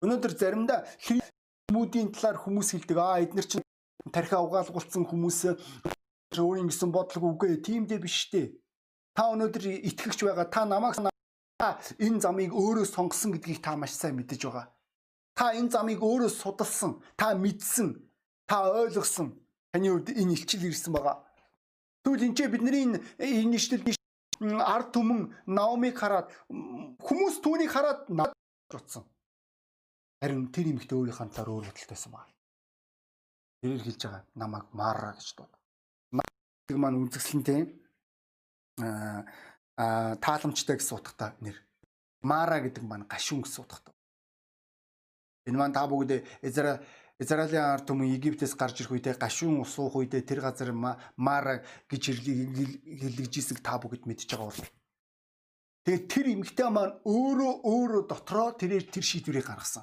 Өнөөдөр 0.00 0.32
заримдаа 0.32 0.88
хүмүүдийн 1.04 2.12
талаар 2.16 2.40
хүмүүс 2.40 2.72
хэлдэг. 2.72 2.96
Аа 2.96 3.20
эдгээр 3.28 3.48
чинь 3.48 3.66
тархиа 4.08 4.40
угаалгуулсан 4.40 5.04
хүмүүс 5.04 5.52
өөрийн 6.32 6.70
гэсэн 6.72 6.92
бодлого 6.94 7.36
үгүй. 7.36 7.60
Тийм 7.60 7.84
дээ 7.84 8.00
биш 8.00 8.32
дээ. 8.32 8.56
Та 9.12 9.28
өнөөдөр 9.34 9.64
итгэгч 9.84 10.22
байгаа. 10.24 10.46
Та 10.46 10.64
намайг 10.64 10.96
Та 11.58 11.74
энэ 11.98 12.22
замыг 12.22 12.54
өөрөө 12.54 12.86
сонгосон 12.86 13.34
гэдгийг 13.34 13.58
та 13.58 13.74
маш 13.74 13.90
сайн 13.90 14.14
мэдэж 14.14 14.46
байгаа. 14.46 14.70
Та 15.34 15.50
энэ 15.58 15.74
замыг 15.74 15.98
өөрөө 15.98 16.30
судалсан, 16.30 17.02
та 17.18 17.34
мэдсэн, 17.34 17.98
та 18.46 18.70
ойлгосон. 18.70 19.34
Таны 19.74 19.90
хувьд 19.90 20.14
энэ 20.14 20.38
илчил 20.38 20.70
ирсэн 20.70 20.94
байгаа. 20.94 21.18
Тэгвэл 22.06 22.30
энэ 22.30 22.46
бидний 22.46 23.02
энэ 23.18 23.56
ишлэл 23.58 23.82
ард 24.62 24.94
түмэн 24.94 25.34
Наомиг 25.50 25.98
хараад 25.98 26.30
хүмүүс 27.02 27.42
түүнийг 27.42 27.74
хараад 27.74 28.06
утсан. 28.06 29.02
Харин 30.22 30.54
тэр 30.54 30.70
эмэгтэй 30.70 30.94
өөрийнхөө 30.94 31.26
талаар 31.34 31.50
өөр 31.50 31.66
бодолтойсэн 31.74 32.12
байна. 32.14 32.34
Тэрээр 33.62 33.82
хэлж 33.82 34.00
байгаа 34.06 34.22
намайг 34.38 34.66
Мара 34.70 35.10
гэж 35.18 35.28
дууд. 35.34 35.52
Тэг 36.70 36.76
маань 36.78 37.02
үзэсгэлэнтэй 37.02 37.60
аа 38.78 39.26
тааламжтай 39.78 40.76
гэсэн 40.76 40.98
утгатай 40.98 41.30
нэр. 41.38 41.56
Мара 42.26 42.58
гэдэг 42.58 42.82
маань 42.82 43.06
гашуун 43.06 43.46
гэсэн 43.46 43.62
утгатай. 43.62 43.94
Энэ 45.46 45.58
маань 45.58 45.72
та 45.72 45.86
бүгд 45.86 46.26
Израиль 46.42 46.82
Израилийн 47.18 47.66
ард 47.66 47.82
түмэн 47.82 48.14
Египтээс 48.14 48.54
гарч 48.54 48.78
ирэх 48.78 48.94
үедээ 48.94 49.18
гашуун 49.18 49.58
ус 49.58 49.74
уух 49.74 49.98
үедээ 49.98 50.22
тэр 50.22 50.38
газар 50.38 50.70
Мара 50.70 51.66
гэж 51.90 52.14
хэлэгжисэг 52.14 53.58
та 53.58 53.74
бүгд 53.82 54.06
мэдж 54.06 54.30
байгаа 54.30 54.54
бол. 54.54 54.62
Тэгээд 55.82 56.04
тэр 56.06 56.26
эмгтээ 56.30 56.68
маань 56.70 56.94
өөрөө 57.02 57.52
өөрөө 57.66 58.02
дотроо 58.06 58.54
тэрээр 58.54 58.86
тэр 58.86 59.02
шийдвэрийг 59.02 59.50
гаргасан. 59.50 59.82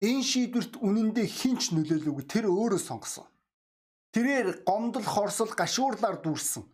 Энэ 0.00 0.24
шийдвэрт 0.24 0.80
үнэндээ 0.80 1.28
хинч 1.28 1.76
нөлөөлөөгүй 1.76 2.24
тэр 2.24 2.48
өөрөө 2.48 2.80
сонгосон. 2.80 3.28
Тэрээр 4.16 4.64
гомдол 4.64 5.04
хорсол 5.04 5.52
гашуурлаар 5.52 6.24
дүүрсэн. 6.24 6.64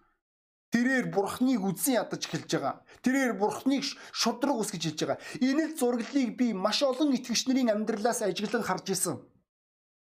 Тэрээр 0.71 1.11
бурхныг 1.11 1.67
үзэн 1.67 1.99
ядаж 1.99 2.23
эхэлж 2.31 2.51
байгаа. 2.55 2.75
Тэрээр 3.03 3.35
бурхныг 3.35 3.83
шудраг 4.15 4.57
ус 4.63 4.71
гэж 4.71 4.83
хэлж 4.87 5.01
байгаа. 5.03 5.19
Энэ 5.43 5.75
л 5.75 5.77
зураглалыг 5.79 6.31
би 6.39 6.55
маш 6.55 6.79
олон 6.87 7.11
итгэгч 7.19 7.51
нарын 7.51 7.75
амьдралаас 7.75 8.23
ажиглан 8.23 8.63
харж 8.63 8.87
исэн. 8.95 9.17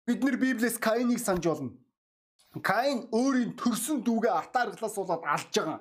Бид 0.07 0.21
нэр 0.27 0.37
Библиэс 0.43 0.83
Каиныг 0.83 1.23
санаж 1.23 1.47
болно. 1.47 1.71
Каин 2.63 3.07
өөрийн 3.15 3.55
төрсөн 3.55 4.03
дүүгээ 4.03 4.33
атаарглаас 4.43 4.95
болоод 4.99 5.23
алж 5.23 5.55
байгаа. 5.55 5.81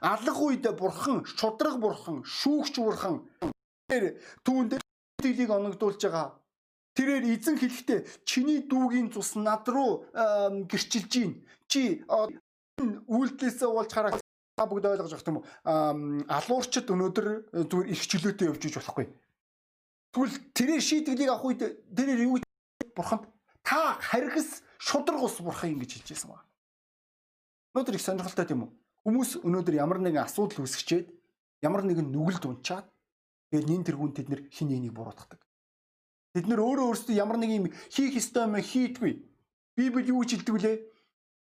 Алах 0.00 0.38
үед 0.42 0.66
бурхан, 0.78 1.22
шудраг 1.26 1.78
бурхан, 1.78 2.22
шүүгч 2.22 2.74
бурхан 2.82 3.26
тэр 3.90 4.18
түүнд 4.46 4.78
дэлийг 5.22 5.50
оногдуулж 5.50 6.02
байгаа. 6.02 6.38
Тэрээр 6.94 7.24
эзэн 7.34 7.58
хэлэхдээ 7.58 8.00
чиний 8.26 8.62
дүүгийн 8.66 9.10
цус 9.14 9.34
над 9.38 9.66
руу 9.70 10.06
гэрчилж 10.70 11.10
гин. 11.10 11.32
Чи 11.70 12.02
үйлдэлээсээ 12.78 13.68
уулж 13.68 13.90
хараа 13.92 14.18
та 14.58 14.66
бүгд 14.66 14.86
ойлгож 14.86 15.12
байгаа 15.14 15.30
юм 15.30 15.38
уу? 15.38 15.46
Алуурчд 16.26 16.90
өнөөдөр 16.90 17.26
э, 17.28 17.62
зүгээр 17.70 17.88
их 17.94 18.02
чөлөөтэй 18.10 18.46
явж 18.50 18.62
иж 18.66 18.74
болохгүй. 18.78 19.06
Тэгвэл 20.14 20.36
тэрээр 20.54 20.82
шийдвэрийг 20.82 21.30
авах 21.30 21.46
үед 21.46 21.62
тэрээр 21.94 22.26
юу 22.26 22.38
бурханд 22.94 23.26
та 23.62 23.98
харгас 24.02 24.62
шудраг 24.78 25.22
ус 25.22 25.38
бурхан 25.38 25.78
юм 25.78 25.82
гэж 25.82 26.02
хэлж 26.02 26.08
байсан 26.10 26.30
ба. 26.34 26.42
Өнөөдөр 27.74 27.94
их 27.94 28.02
сонирхолтой 28.02 28.46
тийм 28.46 28.66
үү? 28.66 28.70
Хүмүүс 29.06 29.30
өнөөдөр 29.46 29.74
ямар 29.78 30.02
нэгэн 30.02 30.26
асуудал 30.26 30.66
үүсгчээд 30.66 31.06
ямар 31.62 31.86
нэгэн 31.86 32.10
нүгэлд 32.10 32.44
унчаад 32.50 32.86
тэгээд 33.54 33.68
нин 33.70 33.82
тэргүүн 33.86 34.12
тэд 34.14 34.28
нэр 34.32 34.42
хин 34.50 34.68
нэгийг 34.74 34.94
буруутгадаг. 34.94 35.38
Тэд 36.34 36.46
нэр 36.50 36.60
өөрөө 36.60 36.86
өөрсдөө 36.92 37.14
ямар 37.14 37.38
нэг 37.38 37.50
юм 37.54 37.66
хийх 37.94 38.18
ёстой 38.18 38.46
юм 38.46 38.58
хийдгүй. 38.58 39.22
Библи 39.78 40.10
юу 40.10 40.26
ч 40.26 40.34
хэлдэг 40.34 40.54
вүлээ? 40.54 40.76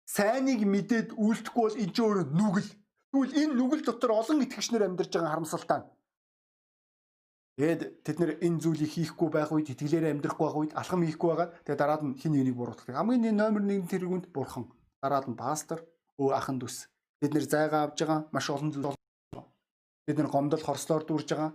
Сайныг 0.06 0.62
мэдээд 0.62 1.18
үйлдэхгүй 1.18 1.62
бол 1.66 1.80
энэ 1.82 1.92
ч 1.92 1.98
өөр 1.98 2.18
нүгэл. 2.30 2.70
Тэгвэл 3.10 3.34
энэ 3.42 3.54
нүгэл 3.58 3.82
дотор 3.82 4.12
олон 4.14 4.42
итгэгчнэр 4.46 4.86
амьдарч 4.86 5.10
байгаа 5.10 5.34
харамсалтай. 5.34 5.80
Тэгээд 7.56 8.04
тэд 8.04 8.16
нэр 8.20 8.32
энэ 8.38 8.60
зүйлийг 8.62 8.92
хийхгүй 8.92 9.28
байх 9.32 9.50
үед 9.50 9.72
итгэлээрээ 9.74 10.14
амьдрахгүй 10.14 10.46
байх 10.46 10.58
үед 10.60 10.72
алхам 10.76 11.02
хийхгүй 11.02 11.28
байгаа. 11.32 11.48
Тэгээд 11.64 11.80
дараад 11.80 12.02
нь 12.04 12.14
хин 12.20 12.32
нэгийг 12.36 12.54
буруутгах. 12.54 12.92
Хамгийн 12.92 13.34
номер 13.34 13.64
1 13.64 13.88
тэргүүнд 13.90 14.28
бурхан. 14.30 14.68
Дараад 15.02 15.26
нь 15.26 15.40
пастор, 15.40 15.80
өө 16.20 16.36
ахан 16.36 16.60
дүүс. 16.60 16.86
Бид 17.18 17.32
нэр 17.32 17.48
зайгаа 17.48 17.88
авж 17.88 17.98
байгаа 18.04 18.28
маш 18.28 18.46
олон 18.52 18.70
зүйл. 18.76 18.92
Бид 20.06 20.16
нэр 20.20 20.28
гомдол 20.28 20.60
хорслоор 20.60 21.08
дүүрж 21.08 21.28
байгаа. 21.32 21.50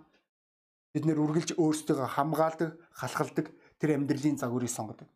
Бид 0.91 1.05
нэр 1.05 1.21
үргэлж 1.21 1.55
өөрсдөө 1.61 2.03
хамгаалдаг, 2.17 2.75
халахалдаг 2.97 3.47
тэр 3.77 3.95
амьдралын 3.95 4.41
загварыг 4.41 4.73
сонгодог. 4.73 5.07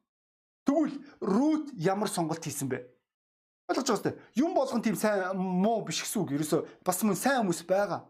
Тэгвэл 0.70 0.96
Рут 1.20 1.74
ямар 1.75 2.08
сонголт 2.13 2.46
хийсэн 2.46 2.70
бэ? 2.70 2.95
Ойлгож 3.65 3.88
байгаа 3.89 4.01
сте. 4.01 4.17
Юм 4.36 4.53
болгон 4.53 4.81
тийм 4.81 4.95
сайн 4.95 5.38
муу 5.38 5.81
биш 5.86 6.05
гэсэн 6.05 6.22
үг. 6.22 6.38
Ерөөсө 6.38 6.65
бас 6.86 7.01
мөн 7.01 7.17
сайн 7.17 7.41
хүмүүс 7.41 7.65
байгаа. 7.65 8.05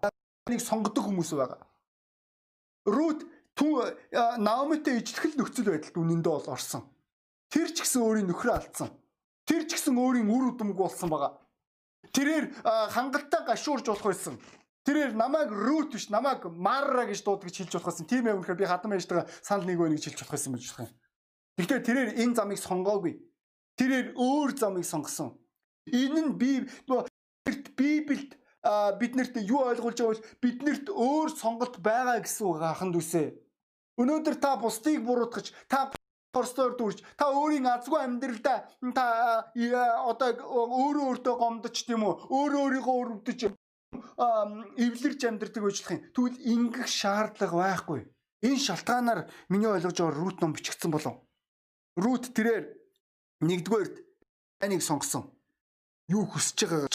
Нэг 0.52 0.62
сонгодог 0.62 1.08
хүмүүс 1.08 1.32
байгаа. 1.32 1.64
Рут 2.86 3.24
түн 3.56 3.96
Наомитэй 4.44 5.00
ижлэхэл 5.00 5.40
нөхцөл 5.40 5.72
байдалд 5.72 5.96
үнэндээ 5.96 6.34
бол 6.36 6.52
орсон. 6.52 6.84
Тэр 7.48 7.72
ч 7.72 7.88
гэсэн 7.88 8.04
өөрийн 8.04 8.28
нөхрөө 8.28 8.52
алдсан. 8.52 8.92
Тэр 9.48 9.64
ч 9.64 9.80
гэсэн 9.80 9.96
өөрийн 9.96 10.28
үр 10.28 10.52
удамг 10.52 10.76
болсон 10.76 11.08
байгаа. 11.08 11.40
Тэрээр 12.12 12.52
хангалттай 12.92 13.48
гашуурж 13.48 13.88
болох 13.88 14.12
байсан. 14.12 14.36
Тэрээр 14.86 15.16
намайг 15.16 15.50
Рут 15.50 15.96
биш 15.96 16.12
намайг 16.12 16.46
Марра 16.52 17.08
гэж 17.08 17.24
дууд 17.24 17.48
гэж 17.48 17.64
хэлж 17.64 17.74
болох 17.80 17.90
байсан. 17.90 18.06
Тийм 18.06 18.28
ээ 18.28 18.38
үнэхээр 18.38 18.60
би 18.60 18.70
хадам 18.70 18.94
ээжтэйгээ 18.94 19.26
санал 19.42 19.66
нэг 19.66 19.80
вэ 19.80 19.98
гэж 19.98 20.04
хэлж 20.14 20.20
болох 20.22 20.36
байсан 20.36 20.52
байж 20.54 20.66
болох 20.68 20.84
юм. 20.86 20.94
Гэхдээ 21.58 21.80
тэрээр 21.80 22.10
энэ 22.22 22.36
замыг 22.36 22.60
сонгоогүй. 22.60 23.14
тэрээр 23.80 24.08
өөр 24.16 24.50
замыг 24.56 24.86
сонгосон. 24.86 25.36
Энэ 25.92 26.22
нь 26.22 26.34
би 26.38 26.66
Библиэд 27.46 28.32
биднэрт 29.00 29.36
юу 29.46 29.70
ойлгуулж 29.70 30.00
байгаа 30.02 30.18
вэ? 30.18 30.26
Биднэрт 30.42 30.88
өөр 30.90 31.30
сонголт 31.30 31.78
байгаа 31.84 32.24
гэсэн 32.26 32.46
үг 32.50 32.62
аханд 32.66 32.96
үсэ. 32.98 33.38
Өнөөдөр 34.02 34.36
та 34.42 34.58
бусдыг 34.58 35.06
буруутгаж, 35.06 35.54
та 35.70 35.94
хорстоор 36.36 36.76
дүрж 36.76 37.00
та 37.16 37.32
өөрийн 37.32 37.68
азгүй 37.70 38.02
амьдралдаа 38.04 38.68
та 38.92 39.06
одоо 40.12 40.30
өөрөө 40.36 41.06
өөртөө 41.10 41.36
гомдож 41.40 41.78
тийм 41.88 42.04
үү 42.04 42.14
өөрөө 42.28 42.62
өөрийгөө 42.66 42.96
өрөвдөж 43.02 43.40
эвлэрч 44.76 45.22
амьдрдаг 45.24 45.64
байжлах 45.64 45.96
юм. 45.96 46.04
Тэгвэл 46.12 46.44
ингэх 46.44 46.88
шаардлага 46.92 47.56
байхгүй. 47.56 48.02
Энэ 48.44 48.60
шалтгаанаар 48.68 49.32
миний 49.48 49.72
ойлгож 49.72 49.96
байгаа 49.96 50.20
рут 50.20 50.38
ном 50.44 50.52
бичигдсэн 50.52 50.92
болов. 50.92 51.24
Рут 51.96 52.28
тэрээр 52.36 52.68
нэгдүгээрт 53.40 53.96
таныг 54.60 54.84
сонгосон. 54.84 55.32
Юу 56.10 56.26
хүсэж 56.30 56.70
байгаа 56.70 56.90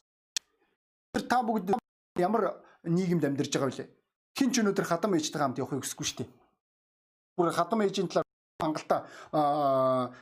та 1.26 1.42
бүгд 1.42 1.74
ямар 2.18 2.62
нийгэмд 2.86 3.26
амьдарч 3.26 3.50
байгаа 3.58 3.74
вэ? 3.74 3.90
Хин 4.38 4.54
ч 4.54 4.62
өнөөдөр 4.62 4.86
хадам 4.86 5.18
ээжтэй 5.18 5.42
хамт 5.42 5.58
явахыг 5.58 5.82
хүсэхгүй 5.82 6.06
шүү 6.06 6.18
дээ. 6.22 6.30
Бүр 7.34 7.50
хадам 7.50 7.82
ээжийн 7.82 8.06
талаар 8.06 8.30
хангалттай 8.62 9.00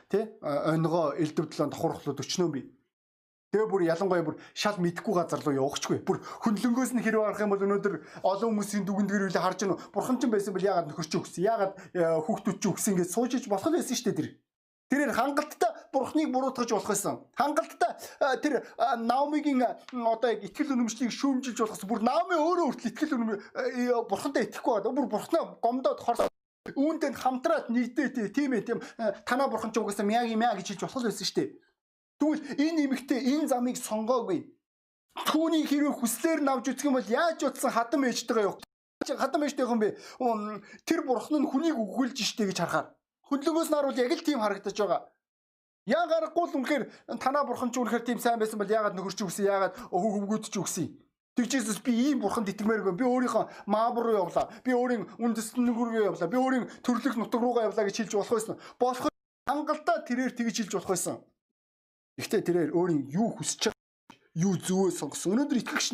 тий 0.09 0.23
өнгөө 0.41 1.21
элдвдлэн 1.21 1.69
давхархлууд 1.69 2.23
өчнөө 2.25 2.49
би. 2.49 2.61
Тэгээ 3.53 3.69
бүр 3.69 3.81
ялангуяа 3.85 4.25
бүр 4.25 4.37
шал 4.53 4.77
мэдхгүй 4.81 5.13
газар 5.13 5.41
руу 5.41 5.53
явахчгүй. 5.53 6.01
Бүр 6.05 6.21
хөндлөнгөөс 6.45 6.93
нь 6.93 7.01
хэрэг 7.05 7.21
арах 7.21 7.41
юм 7.41 7.53
бол 7.53 7.65
өнөөдөр 7.65 8.21
олон 8.21 8.57
хүмүүсийн 8.57 8.85
дүгнэлтэр 8.85 9.25
үлээ 9.29 9.41
харж 9.41 9.65
байна. 9.65 9.81
Бурхан 9.89 10.21
ч 10.21 10.29
байсан 10.29 10.53
бол 10.53 10.65
яагаад 10.65 10.89
нөхөрч 10.93 11.13
өгсөн? 11.17 11.45
Яагаад 11.49 11.73
хүүхдүүд 11.97 12.57
ч 12.61 12.65
өгсөн 12.69 12.93
гэж 13.01 13.09
суужиж 13.09 13.49
болох 13.49 13.73
байсан 13.73 13.97
шүү 13.97 14.05
дээ 14.13 14.17
тэр. 14.21 14.29
Тэрээр 14.93 15.17
хангалттай 15.17 15.71
бурхныг 15.93 16.31
буруутгаж 16.33 16.69
болох 16.71 16.89
байсан. 16.89 17.19
Хангалттай 17.35 17.93
тэр 18.41 18.65
Наомигийн 18.77 19.63
одоо 19.93 20.29
яг 20.29 20.43
итгэл 20.43 20.73
үнэмшлийг 20.73 21.11
шүүмжилж 21.11 21.59
болохос 21.59 21.85
бүр 21.85 22.01
Наоми 22.03 22.35
өөрөө 22.37 22.65
хүртэл 22.69 22.91
итгэл 22.91 23.15
үнэм 23.15 23.29
бурхантай 24.09 24.43
итгэхгүй 24.47 24.73
байгаа. 24.79 24.95
Бүр 24.95 25.07
бурхнаа 25.09 25.43
гомдоод 25.61 25.99
хор 25.99 26.29
үүнтэй 26.75 27.13
хамтраад 27.13 27.69
нэгдээ 27.73 28.29
тийм 28.35 28.53
ээ 28.53 28.63
тийм 28.67 28.79
танаа 29.25 29.49
бурхан 29.49 29.73
ч 29.73 29.81
угаасаа 29.81 30.05
мяг 30.05 30.29
мяг 30.37 30.61
гэж 30.61 30.77
хэлж 30.77 30.81
болох 30.85 31.09
байсан 31.09 31.25
шүү 31.25 31.37
дээ. 31.39 31.49
Тэгвэл 32.19 32.43
энэ 32.59 32.79
эмэгтэй 32.85 33.19
энэ 33.31 33.47
замыг 33.47 33.77
сонгоогүй. 33.79 34.43
Түүний 35.25 35.63
хэрэг 35.65 35.97
хүслээр 35.99 36.43
навж 36.43 36.71
үзэх 36.71 36.87
юм 36.87 36.99
бол 36.99 37.09
яаж 37.09 37.43
утсан 37.43 37.71
хадам 37.71 38.05
ээжтэйгээ 38.05 38.45
явах. 38.45 38.61
Хадам 39.07 39.43
ээжтэй 39.47 39.65
юм 39.65 39.79
бэ? 39.79 39.97
Тэр 40.85 41.01
бурхан 41.07 41.41
нь 41.43 41.49
хүнийг 41.49 41.75
өгүүлж 41.79 42.19
штэ 42.19 42.51
гэж 42.51 42.59
харахаар. 42.59 42.93
Хөндлөнгөөс 43.31 43.69
нь 43.71 43.75
харуул 43.75 43.99
яг 43.99 44.11
л 44.11 44.25
тийм 44.27 44.39
харагдаж 44.43 44.75
байгаа. 44.75 45.01
Яа 45.89 46.05
гарахгүй 46.05 46.45
л 46.45 46.57
үнэхээр 46.61 46.83
танаа 47.17 47.43
бурхан 47.49 47.73
ч 47.73 47.81
үнэхээр 47.81 48.05
тийм 48.05 48.19
сайн 48.21 48.37
байсан 48.37 48.61
бол 48.61 48.69
яагаад 48.69 48.93
нөхөрч 48.93 49.25
өгсөн? 49.25 49.49
Яагаад 49.49 49.73
хөвгүүд 49.89 50.45
ч 50.53 50.61
өгсөн? 50.61 50.87
Тэгжээс 51.33 51.81
би 51.81 52.13
ийм 52.13 52.21
бурханд 52.21 52.51
итгэмээргүй. 52.51 52.93
Би 52.93 53.05
өөрийнхөө 53.09 53.65
маабар 53.65 54.05
руу 54.05 54.21
явлаа. 54.27 54.53
Би 54.61 54.75
өөрийн 54.75 55.07
үндэстэн 55.17 55.65
рүү 55.65 56.13
явлаа. 56.13 56.29
Би 56.29 56.37
өөрийн 56.37 56.69
төрлөх 56.85 57.15
нутаг 57.17 57.41
руугаа 57.41 57.71
явлаа 57.71 57.87
гэж 57.89 58.05
хэлж 58.05 58.13
болох 58.21 58.35
байсан. 58.37 58.55
Болох 58.77 59.07
хангалттай 59.47 59.97
тэрээр 60.05 60.35
тэгж 60.35 60.55
хэлж 60.67 60.73
болох 60.77 60.91
байсан. 60.93 61.15
Гэхдээ 62.19 62.41
тэрээр 62.43 62.71
өөрийн 62.75 63.07
юу 63.09 63.33
хүсэж 63.39 63.71
юу 64.35 64.53
зүвөө 64.59 64.91
сонгосон. 64.93 65.39
Өнөөдөр 65.39 65.57
итгэгч 65.63 65.87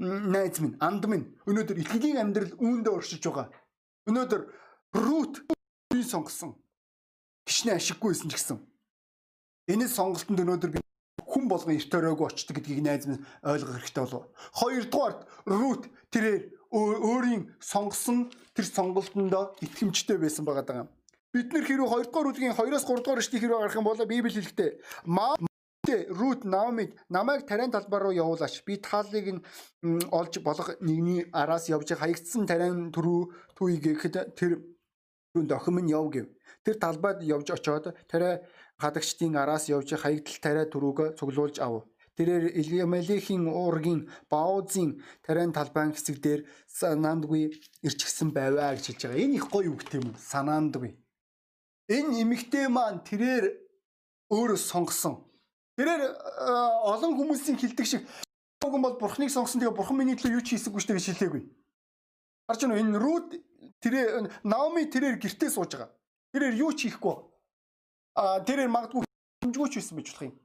найз 0.00 0.56
минь, 0.64 0.76
анд 0.80 1.04
минь 1.06 1.30
өнөөдөр 1.46 1.78
итгэлийн 1.84 2.18
амьдрал 2.18 2.56
үүндээ 2.56 2.92
оршиж 2.96 3.22
байгаа. 3.22 3.52
Өнөөдөр 4.08 4.42
рут 4.96 5.44
би 5.92 6.00
сонгосон. 6.00 6.56
Хичнээн 7.44 7.76
ашиггүйсэн 7.76 8.32
ч 8.32 8.40
гэсэн. 8.40 8.71
Энэ 9.70 9.86
сонголтод 9.86 10.42
өнөөдөр 10.42 10.70
би 10.74 10.80
хүн 11.22 11.46
болгон 11.46 11.76
эрт 11.78 11.94
өрөөгөө 11.94 12.26
очдөг 12.34 12.56
гэдгийг 12.58 12.82
найз 12.82 13.06
минь 13.06 13.22
ойлгох 13.46 13.78
хэрэгтэй 13.78 14.02
болов. 14.02 14.24
Хоёрдугаарт 14.58 15.20
Рут 15.46 15.86
тэрээр 16.10 16.42
өөрийн 16.72 17.42
сонгосон 17.62 18.32
тэр 18.56 18.66
сонголтондоо 18.66 19.54
итгэмжтэй 19.62 20.18
байсан 20.18 20.44
байгаа 20.44 20.66
даа. 20.66 20.90
Бид 21.32 21.54
нэр 21.54 21.64
хэрүү 21.64 21.88
2 21.88 22.10
дугаар 22.10 22.28
үлгийн 22.34 22.58
2-оос 22.58 22.84
3 22.90 23.06
дугаар 23.06 23.22
эшлэл 23.22 23.40
хэрүү 23.40 23.58
гарах 23.62 23.78
юм 23.78 23.86
бол 23.86 24.02
Библи 24.02 24.34
хэлэхдээ 24.34 24.70
Рут 26.10 26.44
Наомид 26.44 26.94
намайг 27.08 27.46
тариан 27.46 27.70
талбар 27.70 28.02
руу 28.02 28.12
явуулаач. 28.12 28.62
Би 28.66 28.76
тааллыг 28.76 29.26
нь 29.34 29.42
олж 30.10 30.38
болох 30.42 30.68
нэгний 30.80 31.26
араас 31.32 31.68
явж 31.68 31.90
хаягдсан 31.98 32.46
тариан 32.46 32.92
түрүү 32.94 33.20
түүийг 33.58 33.82
гэхэд 33.82 34.36
тэр 34.38 34.62
түнд 35.34 35.50
охин 35.52 35.74
минь 35.74 35.90
яв 35.90 36.06
гэв. 36.12 36.28
Тэр 36.64 36.76
талбайд 36.78 37.22
явж 37.26 37.50
очоод 37.50 37.96
тариа 38.06 38.44
хадагчдын 38.82 39.38
араас 39.38 39.70
явж 39.70 39.94
хаягдал 39.94 40.38
тариа 40.42 40.66
түрүүг 40.66 40.98
цуглуулж 41.18 41.56
ав. 41.62 41.86
Тэрээр 42.16 42.52
Илиамелийн 42.60 43.48
уургийн 43.48 44.10
Баузын 44.28 45.00
тариан 45.24 45.52
талбайн 45.56 45.96
хэсэг 45.96 46.20
дээр 46.20 46.40
санаандгүй 46.68 47.56
ирчихсэн 47.80 48.34
байваа 48.36 48.76
гэж 48.76 48.84
хэлж 48.92 49.02
байгаа. 49.08 49.24
Энэ 49.24 49.36
их 49.40 49.46
гоё 49.48 49.72
үг 49.72 49.88
тийм 49.88 50.12
үү? 50.12 50.20
Санаандгүй. 50.20 50.92
Энэ 51.88 52.20
эмэгтэй 52.20 52.68
маань 52.68 53.00
тэрээр 53.00 53.48
өөрөө 54.28 54.60
сонгосон. 54.60 55.24
Тэрээр 55.80 56.02
олон 56.92 57.16
хүмүүсийн 57.16 57.56
хилдэг 57.56 57.86
шиг 57.88 58.04
хүн 58.60 58.82
бол 58.84 59.00
бурхныг 59.00 59.32
сонгосон 59.32 59.64
тэгээ 59.64 59.76
бурхан 59.76 59.96
миний 59.96 60.16
төлөө 60.16 60.36
юу 60.36 60.44
ч 60.44 60.52
хийсэггүй 60.52 60.84
штэ 60.84 60.96
гэж 61.00 61.06
хэлээгүй. 61.16 61.42
Харж 62.44 62.60
байна 62.60 62.74
уу 62.76 62.82
энэ 62.84 63.00
Рут 63.00 63.28
тэрээр 63.80 64.08
Наоми 64.44 64.84
тэрээр 64.84 65.16
гэртээ 65.16 65.48
сууж 65.48 65.72
байгаа. 65.72 65.90
Тэрээр 66.36 66.54
юу 66.60 66.72
ч 66.76 66.92
хийхгүй. 66.92 67.31
А 68.14 68.40
тэрээр 68.44 68.68
магадгүй 68.68 69.02
хэмжгүүч 69.40 69.72
байсан 69.80 69.96
байж 69.96 70.08
болох 70.12 70.26
юм. 70.28 70.36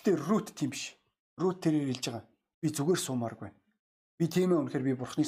Гэтэ 0.00 0.10
Рут 0.24 0.48
тийм 0.56 0.70
биш. 0.72 0.96
Рут 1.36 1.60
тэрээр 1.60 1.92
хэлж 1.92 2.04
байгаа. 2.08 2.24
Би 2.62 2.68
зүгээр 2.72 3.00
суумааргүй. 3.00 3.50
Би 4.16 4.24
тийм 4.28 4.56
ээ 4.56 4.60
үнэхээр 4.64 4.86
би 4.88 4.92
бурхны 4.96 5.24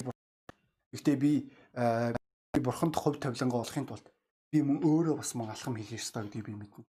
Гэхдээ 0.91 1.17
би 1.21 1.33
бурханд 2.65 2.97
хувь 2.97 3.21
тавилангаа 3.21 3.63
олохын 3.63 3.87
тулд 3.87 4.07
би 4.51 4.59
мөн 4.65 4.83
өөрөө 4.83 5.23
бас 5.23 5.37
мөн 5.39 5.55
алхам 5.55 5.77
хийх 5.79 5.95
ёстой 5.95 6.27
гэдгийг 6.27 6.47
би 6.51 6.55
мэднэ. 6.59 6.85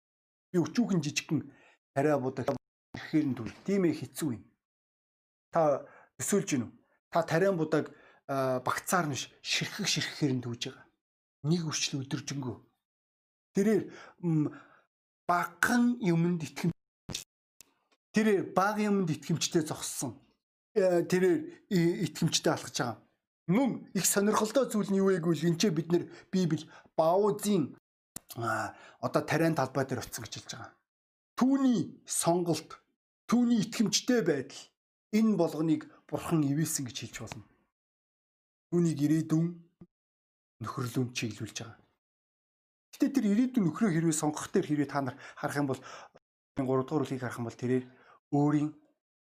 Би 0.52 0.57
өчүүхэн 0.61 1.00
жижигхэн 1.00 1.40
тариа 1.96 2.20
будаг 2.20 2.52
ихээр 2.92 3.26
нь 3.33 3.37
түл. 3.38 3.48
Тийм 3.64 3.88
ээ 3.88 3.96
хэцүү 3.96 4.31
юм. 4.37 4.44
Та 5.48 5.88
өсөөлж 6.20 6.48
гинүү. 6.52 6.70
Та 7.09 7.24
тариан 7.24 7.57
будаг 7.57 7.88
багцаар 8.29 9.09
нь 9.09 9.16
ширхэг 9.16 9.88
ширхэхээр 9.88 10.33
нь 10.37 10.44
түүж 10.44 10.62
байгаа. 10.68 10.85
Нэг 11.48 11.64
үрчлэл 11.64 12.05
өдөржингөө 12.05 12.57
Тэрээр 13.56 13.88
багхан 15.24 15.96
юмд 16.04 16.44
итгэм 16.44 16.70
тэрээр 18.12 18.52
баг 18.52 18.76
юмд 18.84 19.08
итгэмжтэй 19.08 19.64
зогссон. 19.64 20.12
Э, 20.76 21.00
тэрээр 21.08 21.64
итгэмжтэй 22.04 22.52
алхаж 22.52 22.76
байгаа. 22.76 23.00
Мөн 23.48 23.88
их 23.96 24.04
сонирхолтой 24.04 24.68
зүйл 24.68 24.92
нь 24.92 25.00
юу 25.00 25.08
вэ 25.08 25.24
гэвэл 25.24 25.48
энэ 25.48 25.72
бид 25.72 25.88
нэр 25.88 26.04
Библи 26.28 26.68
Баузын 27.00 27.72
одоо 29.00 29.22
тариан 29.24 29.56
талбай 29.56 29.88
дээр 29.88 30.04
утсан 30.04 30.28
гэж 30.28 30.32
хэлж 30.36 30.50
байгаа. 30.52 30.76
Түүний 31.40 31.80
сонголт, 32.04 32.76
түүний 33.24 33.64
итгэмжтэй 33.64 34.20
байдал 34.20 34.62
энэ 35.16 35.38
болгоныг 35.40 35.88
бурхан 36.04 36.44
ивэлсэн 36.44 36.84
гэж 36.92 36.96
хэлж 37.08 37.16
болно. 37.24 37.44
Түүнийг 38.68 38.98
ирээдүйн 39.00 39.48
нөхөрлөнд 40.60 41.16
чиглүүлж 41.16 41.56
байгаа. 41.64 41.86
Гэтэ 42.96 43.12
тэр 43.12 43.28
ирээдүйн 43.28 43.68
нөхрөө 43.68 43.92
хэрвээ 43.92 44.16
сонгох 44.16 44.48
дээр 44.48 44.72
хэрвээ 44.72 44.88
та 44.88 45.04
нар 45.04 45.20
харах 45.37 45.61
юм 45.61 45.68
бол 45.68 45.80
3 46.56 46.64
дугаар 46.64 47.04
үлгийг 47.04 47.20
харах 47.20 47.37
юм 47.37 47.44
бол 47.44 47.61
тэрээр 47.61 47.85
өөрийн 48.32 48.72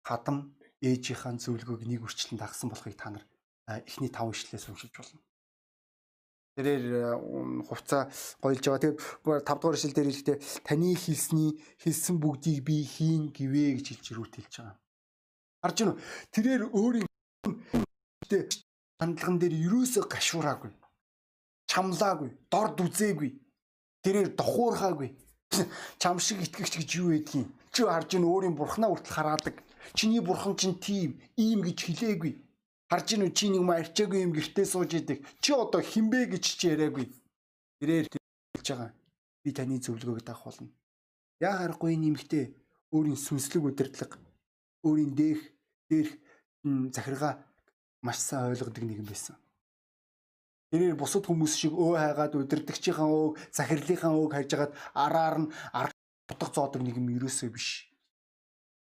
хадам 0.06 0.54
ээжийнхаа 0.78 1.34
зөвлөгөөг 1.34 1.82
нэг 1.82 2.06
үрчлэн 2.06 2.38
дагсан 2.38 2.70
болохыг 2.70 2.94
та 2.94 3.10
нар 3.10 3.26
эхний 3.66 4.06
5 4.06 4.38
ишлээс 4.38 4.70
уншиж 4.70 4.94
болно. 4.94 5.18
Тэрээр 6.54 7.18
хувцаа 7.66 8.06
гойлж 8.38 8.62
байгаа. 8.70 8.82
Тэгээд 8.86 9.02
5 9.42 9.58
дугаар 9.58 9.74
ишлэл 9.74 9.98
дээр 9.98 10.08
хэлэхдээ 10.14 10.38
таны 10.62 10.94
хэлсний 10.94 11.50
хэлсэн 11.82 12.16
бүгдийг 12.22 12.62
би 12.62 12.86
хийн 12.86 13.34
гэвэ 13.34 13.82
гэж 13.82 13.86
хэлж 13.98 14.06
рүүт 14.14 14.34
хэлж 14.46 14.54
байгаа. 14.62 14.78
Харж 15.66 15.78
уу? 15.82 15.98
Тэрээр 16.30 16.62
өөрийн 16.70 17.10
хандлаган 19.02 19.36
дээр 19.42 19.54
юусоо 19.58 20.06
гашуураагүй. 20.06 20.70
Чамлаагүй, 21.66 22.30
дорд 22.46 22.78
үзээгүй 22.78 23.45
тэрээр 24.06 24.38
дохуурхаагүй. 24.38 25.10
Чам 25.98 26.22
шиг 26.22 26.38
итгэгч 26.46 26.78
гэж 26.78 26.90
юу 27.02 27.10
байдгийг 27.10 27.50
чи 27.74 27.82
харж 27.82 28.14
ийн 28.14 28.24
өөрийн 28.24 28.54
бурхнаа 28.56 28.88
хүртэл 28.94 29.16
хараадаг. 29.18 29.56
Чиний 29.98 30.22
бурхан 30.22 30.54
чинь 30.56 30.78
тийм 30.78 31.20
ийм 31.36 31.60
гэж 31.66 31.78
хэлээгүй. 31.84 32.32
Харж 32.88 33.08
ийн 33.12 33.34
чи 33.34 33.50
нэг 33.50 33.62
марчаагүй 33.66 34.22
юм 34.24 34.32
гэртээ 34.32 34.64
сууж 34.64 34.94
идэг. 34.94 35.20
Чи 35.42 35.52
одоо 35.52 35.82
хинбэ 35.82 36.30
гэж 36.32 36.44
чи 36.56 36.72
яриаггүй. 36.72 37.06
Тэрээр 37.82 38.06
хэлж 38.08 38.68
байгаа. 38.70 38.90
Би 39.44 39.50
таны 39.52 39.76
зөвлөгөөг 39.82 40.24
даах 40.24 40.42
болно. 40.46 40.72
Яа 41.42 41.54
харахгүй 41.60 41.98
нэмэгтэй 42.00 42.54
өөрийн 42.96 43.20
сүнслэг 43.20 43.62
удирдлага 43.68 44.16
өөрийн 44.86 45.12
дээрх 45.18 45.44
дээрх 45.90 46.12
захиргаа 46.96 47.44
маш 48.00 48.18
сайн 48.24 48.50
ойлгодог 48.50 48.84
нэгэн 48.86 49.04
байсан. 49.04 49.36
Тэрээр 50.76 50.92
бусад 50.92 51.24
хүмүүс 51.24 51.56
шиг 51.56 51.72
өө 51.72 51.96
хайгаад 51.96 52.36
удирдахчийнхаа 52.36 53.08
өөг, 53.08 53.40
захирлынхаа 53.48 54.12
өөг 54.12 54.32
хайж 54.36 54.50
хагаад 54.52 54.72
араар 54.92 55.36
нь 55.40 55.48
утга 56.28 56.52
зоодог 56.52 56.84
нэг 56.84 57.00
юм 57.00 57.08
ерөөсөө 57.16 57.48
биш. 57.48 57.88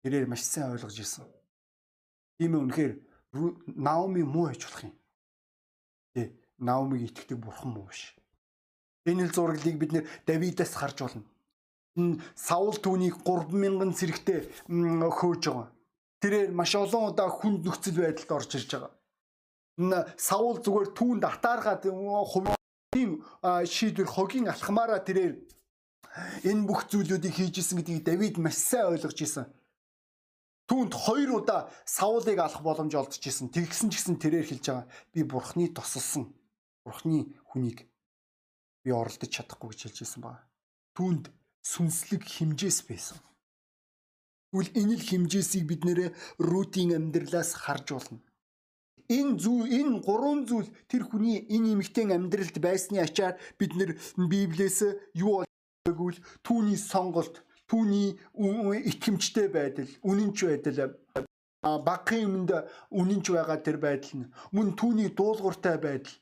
Тэрээр 0.05 0.29
маш 0.29 0.45
сайн 0.45 0.77
ойлгож 0.77 0.93
ирсэн. 1.01 1.25
Тийм 2.37 2.53
ээ 2.53 2.61
үнэхээр 2.69 2.93
Наоми 3.81 4.29
муу 4.29 4.53
байж 4.53 4.61
болох 4.69 4.93
юм. 4.93 4.95
Тэ 6.13 6.37
Наомиг 6.61 7.01
итгэдэг 7.09 7.41
бурхан 7.41 7.73
муу 7.73 7.89
биш. 7.89 8.13
Энэ 9.09 9.25
л 9.25 9.33
зураглыг 9.33 9.81
бид 9.81 9.97
нэр 9.97 10.05
Давидаас 10.29 10.77
харж 10.77 11.01
болно. 11.01 11.25
Саул 12.37 12.77
түүнийг 12.77 13.25
3000 13.25 13.97
цэрэгтэй 13.97 14.69
хөөж 14.69 15.43
байгаа. 15.49 15.73
Тэрээр 16.21 16.53
маш 16.53 16.77
олон 16.77 17.09
удаа 17.09 17.33
хүнд 17.33 17.65
нөхцөл 17.65 18.05
байдалд 18.05 18.37
орж 18.37 18.53
ирж 18.61 18.69
байгаа. 18.69 18.93
Саул 20.21 20.61
зүгээр 20.61 20.93
түүнд 20.93 21.25
атааргаад 21.25 21.89
хувийн 21.89 23.25
шийдвэр 23.65 24.09
хогийн 24.11 24.53
алхмаараа 24.53 25.01
тэрээр 25.01 25.41
энэ 26.45 26.67
бүх 26.69 26.85
зүйлүүдийг 26.93 27.33
хийжсэн 27.33 27.81
гэдгийг 27.81 28.05
Давид 28.05 28.37
маш 28.37 28.61
сайн 28.61 28.93
ойлгож 28.93 29.19
исэн. 29.25 29.47
Түүнд 30.69 30.93
хоёр 30.93 31.41
удаа 31.41 31.73
Саулыг 31.89 32.39
алах 32.39 32.61
боломж 32.61 32.93
олдчихсэн. 32.95 33.49
Тэгсэн 33.49 33.89
ч 33.89 33.99
гэсэн 33.99 34.17
тэрээр 34.21 34.47
хэлж 34.47 34.65
байгаа. 34.69 34.87
Би 35.15 35.21
бурхны 35.25 35.73
тосолсон. 35.73 36.35
Бурхны 36.85 37.31
хүнийг 37.51 37.89
би 38.85 38.91
оролдож 38.93 39.31
чадахгүй 39.33 39.73
гэж 39.73 39.81
хэлж 39.87 39.99
исэн 40.05 40.21
байна. 40.23 40.45
Түүнд 40.95 41.33
сүнслэг 41.65 42.23
химжээс 42.23 42.87
байсан. 42.87 43.19
Тэгвэл 44.51 44.75
энэ 44.77 44.95
л 44.99 45.07
химжээсийг 45.09 45.65
бид 45.67 45.83
нэрэ 45.87 46.07
рутин 46.39 46.95
амьдралаас 46.95 47.55
харж 47.55 47.95
болно 47.95 48.19
энэ 49.11 49.39
зүйл 49.43 49.67
энэ 49.67 50.01
гурван 50.07 50.47
зүйл 50.47 50.71
тэр 50.87 51.03
хүний 51.03 51.43
энэ 51.51 51.75
эмэгтэй 51.75 52.07
амьдралд 52.15 52.57
байсны 52.63 53.03
ачаар 53.03 53.35
бид 53.59 53.75
нэр 53.75 53.99
Библиэс 54.15 54.79
юу 55.19 55.43
гэвэл 55.83 56.23
түүний 56.47 56.79
сонголт, 56.79 57.43
түүний 57.67 58.15
итгэмжтэй 58.87 59.49
байдал, 59.51 59.91
үнэнч 60.07 60.39
байдал 60.47 60.95
багын 61.63 62.23
юмд 62.23 62.51
үнэнч 62.95 63.27
байгаа 63.35 63.59
тэр 63.59 63.79
байдал 63.83 64.15
нь 64.23 64.31
мөн 64.55 64.79
түүний 64.79 65.11
дуулууртай 65.11 65.77
байдал 65.83 66.15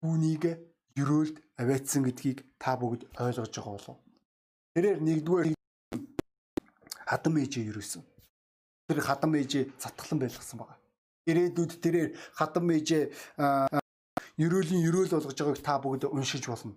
түүнийг 0.00 0.44
ерөөлд 0.96 1.36
аваатсан 1.58 2.06
гэдгийг 2.06 2.46
та 2.62 2.78
бүгд 2.78 3.10
ойлгож 3.18 3.52
байгаа 3.58 3.74
болов. 3.74 3.98
Тэрээр 4.72 4.98
нэгдүгээр 5.02 5.48
хадам 7.10 7.34
ээжээ 7.42 7.68
ерөөсөн. 7.74 8.02
Тэр 8.88 9.00
хадам 9.02 9.34
ээжээ 9.34 9.64
затгалан 9.82 10.20
байлгасан 10.22 10.58
байгаа 10.62 10.85
ирээдүйд 11.26 11.72
тэрээр 11.82 12.08
хатан 12.34 12.64
мэйжээ 12.66 13.04
ерөөлийн 14.38 14.86
ерөөл 14.86 15.12
болгож 15.12 15.38
байгааг 15.38 15.60
та 15.62 15.78
бүгд 15.82 16.08
уншиж 16.08 16.46
болно. 16.46 16.74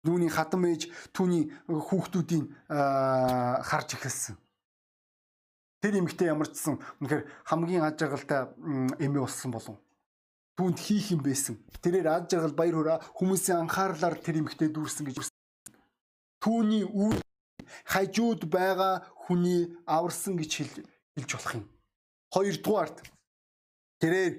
Түүний 0.00 0.32
хатан 0.32 0.64
мэж 0.64 0.88
түүний 1.12 1.52
хүүхдүүдийн 1.68 2.44
харж 2.68 3.88
эхэлсэн. 4.00 4.36
Тэр 5.84 6.00
эмэгтэй 6.00 6.32
ямар 6.32 6.48
ч 6.48 6.56
сан 6.56 6.80
үнэхээр 7.00 7.28
хамгийн 7.44 7.84
аж 7.84 8.00
аргалтай 8.00 8.48
эмээ 9.00 9.24
болсон 9.24 9.52
болов. 9.52 9.76
Түүнд 10.56 10.78
хийх 10.80 11.12
юм 11.12 11.20
байсан. 11.24 11.56
Тэрээр 11.84 12.08
аж 12.08 12.32
аргал 12.36 12.56
баяр 12.56 12.76
хүрээ 12.76 12.98
хүмүүсийн 13.16 13.64
анхаарлаар 13.64 14.16
тэр 14.20 14.40
эмэгтэй 14.40 14.68
дүүрсэн 14.72 15.04
гэж 15.08 15.28
түүний 16.40 16.84
үйл 16.84 17.20
хажууд 17.84 18.44
байгаа 18.48 19.04
хүний 19.24 19.72
аварсан 19.84 20.36
гэж 20.36 20.50
хэлж 21.16 21.30
болох 21.32 21.54
юм. 21.60 21.64
Хоёрдугаарт 22.32 22.96
тэрээр 24.00 24.34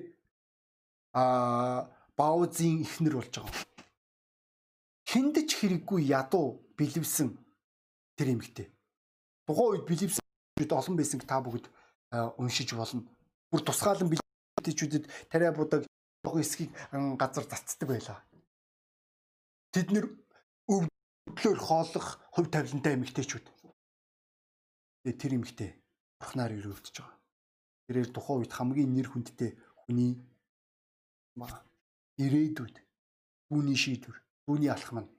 а 1.14 1.88
баузын 2.18 2.82
ихнэр 2.86 3.16
болж 3.18 3.34
байгаа. 3.36 3.66
Хиндэж 5.12 5.50
хэрэггүй 5.60 6.08
ядуу 6.08 6.64
бэлэвсэн 6.78 7.36
тэр 8.18 8.28
эмэгтэй. 8.34 8.68
Тухайн 9.46 9.72
үед 9.76 9.86
бэлэвсэн 9.88 10.24
олон 10.72 10.96
байсан 10.98 11.20
та 11.20 11.42
бүгд 11.44 11.68
уншиж 12.40 12.74
болно. 12.74 13.04
Бүр 13.52 13.62
тусгаалan 13.66 14.08
бэлэвчүүдэд 14.08 15.06
тариа 15.32 15.52
будаг 15.52 15.84
эсхийг 16.40 16.72
газар 17.20 17.46
цацдаг 17.46 17.88
байлаа. 17.90 18.20
Тэд 19.74 19.92
нэр 19.92 20.06
өвдлөөр 20.72 21.60
хооллох 21.60 22.08
хувь 22.32 22.50
тавилантай 22.52 22.96
эмэгтэйчүүд. 22.96 23.46
Тэр 25.04 25.32
эмэгтэй 25.36 25.76
бурхнаар 26.20 26.56
өрөвдөж 26.56 26.96
байгаа. 26.96 27.21
Тэрээр 27.92 28.08
тухайн 28.16 28.40
үед 28.40 28.56
хамгийн 28.56 28.88
нэр 28.96 29.12
хүндтэй 29.12 29.52
хүний 29.84 30.16
ирээдүйд 32.24 32.76
түүний 33.52 33.76
шийдвэр, 33.76 34.16
түүний 34.48 34.72
алхам 34.72 35.04
нь 35.04 35.12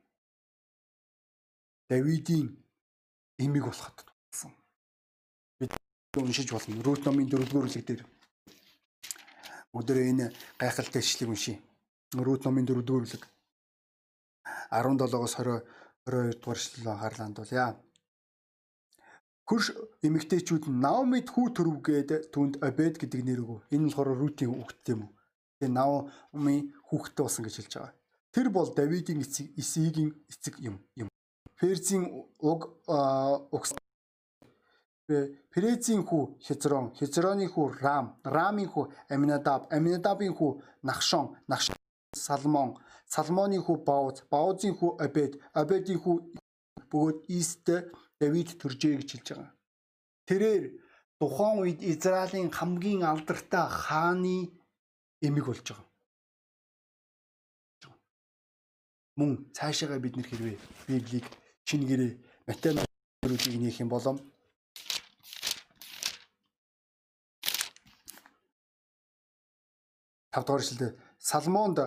Давидын 1.93 2.49
эмиг 3.37 3.69
болоход 3.69 4.09
болсон. 4.09 4.57
Бид 5.61 5.77
уншиж 6.17 6.49
болно. 6.49 6.81
Рут 6.81 7.05
номын 7.05 7.29
4-р 7.29 7.53
бүлэг 7.53 7.85
дээр 7.85 8.09
өдөр 9.77 9.99
энэ 10.01 10.33
гайхалтай 10.57 11.05
ишлэгийг 11.05 11.29
уншия. 11.29 11.61
Рут 12.17 12.49
номын 12.49 12.65
4-р 12.65 12.89
бүлэг 12.89 13.29
17-оос 14.73 15.37
20 15.45 15.61
22 16.09 16.41
дугаар 16.41 16.57
ишлэл 16.57 16.89
анхаарлаа 16.89 17.27
хандуулъя. 17.29 17.77
Хөрш 19.49 19.67
эмэгтэйчүүд 20.07 20.65
нь 20.71 20.81
Наомид 20.85 21.29
хүү 21.35 21.47
төрөвгээд 21.57 22.11
түнд 22.35 22.63
Обед 22.63 22.95
гэдэг 23.03 23.21
нэр 23.27 23.43
өгөв. 23.43 23.61
Энэ 23.75 23.91
болохоор 23.91 24.19
Рутийн 24.19 24.55
хүүхэд 24.55 24.87
юм 24.95 25.01
уу? 25.07 25.13
Тэгээ 25.59 25.75
Наоми 25.79 26.57
хүүхэдтэй 26.87 27.23
болсон 27.23 27.45
гэж 27.45 27.55
хэлж 27.59 27.75
байгаа. 27.75 27.95
Тэр 28.35 28.49
бол 28.55 28.69
Давидын 28.71 29.23
эцэг 29.25 29.47
Исигийн 29.59 30.11
эцэг 30.31 30.55
юм 30.63 30.79
юм. 30.95 31.09
Перзийн 31.59 32.07
уг 32.39 32.61
угс 33.51 33.75
Перезийн 35.53 36.03
хүү 36.09 36.39
Хезрон, 36.47 36.93
Хезроны 36.97 37.47
хүү 37.51 37.83
Рам, 37.83 38.07
Рамын 38.25 38.69
хүү 38.73 38.85
Аминадаб, 39.11 39.67
Аминадабын 39.75 40.33
хүү 40.39 40.63
Нахшон, 40.89 41.37
Нахшон 41.49 41.77
Салмон, 42.17 42.77
Салмоны 43.07 43.59
хүү 43.61 43.83
Бауз, 43.85 44.23
Баузын 44.31 44.77
хүү 44.79 44.97
Обед, 45.05 45.37
Обедийн 45.53 46.01
хүү 46.01 46.17
бөгөөд 46.89 47.19
Ист 47.29 47.69
Давид 48.23 48.49
төржээ 48.61 48.95
гэж 49.03 49.09
хэлж 49.11 49.29
байгаа. 49.35 49.51
Тэрээр 50.29 50.65
тухайн 51.19 51.57
үед 51.63 51.81
Израилийн 51.93 52.51
хамгийн 52.55 53.03
алдартай 53.03 53.67
хааны 53.67 54.39
эмэг 55.27 55.47
болж 55.47 55.67
байгаа. 55.67 55.91
Мөн 59.19 59.31
цаашаага 59.57 59.99
бид 60.01 60.17
нэр 60.17 60.29
хэрвээ 60.29 60.57
Библийг 60.89 61.27
шинэ 61.69 61.85
гэрээ 61.91 62.13
Матай 62.47 62.73
нөрөлийг 62.75 63.61
нээх 63.61 63.83
юм 63.85 63.91
болом 63.93 64.17
тавдугаар 70.33 70.63
ишлэлд 70.65 70.97
Салмонд 71.19 71.79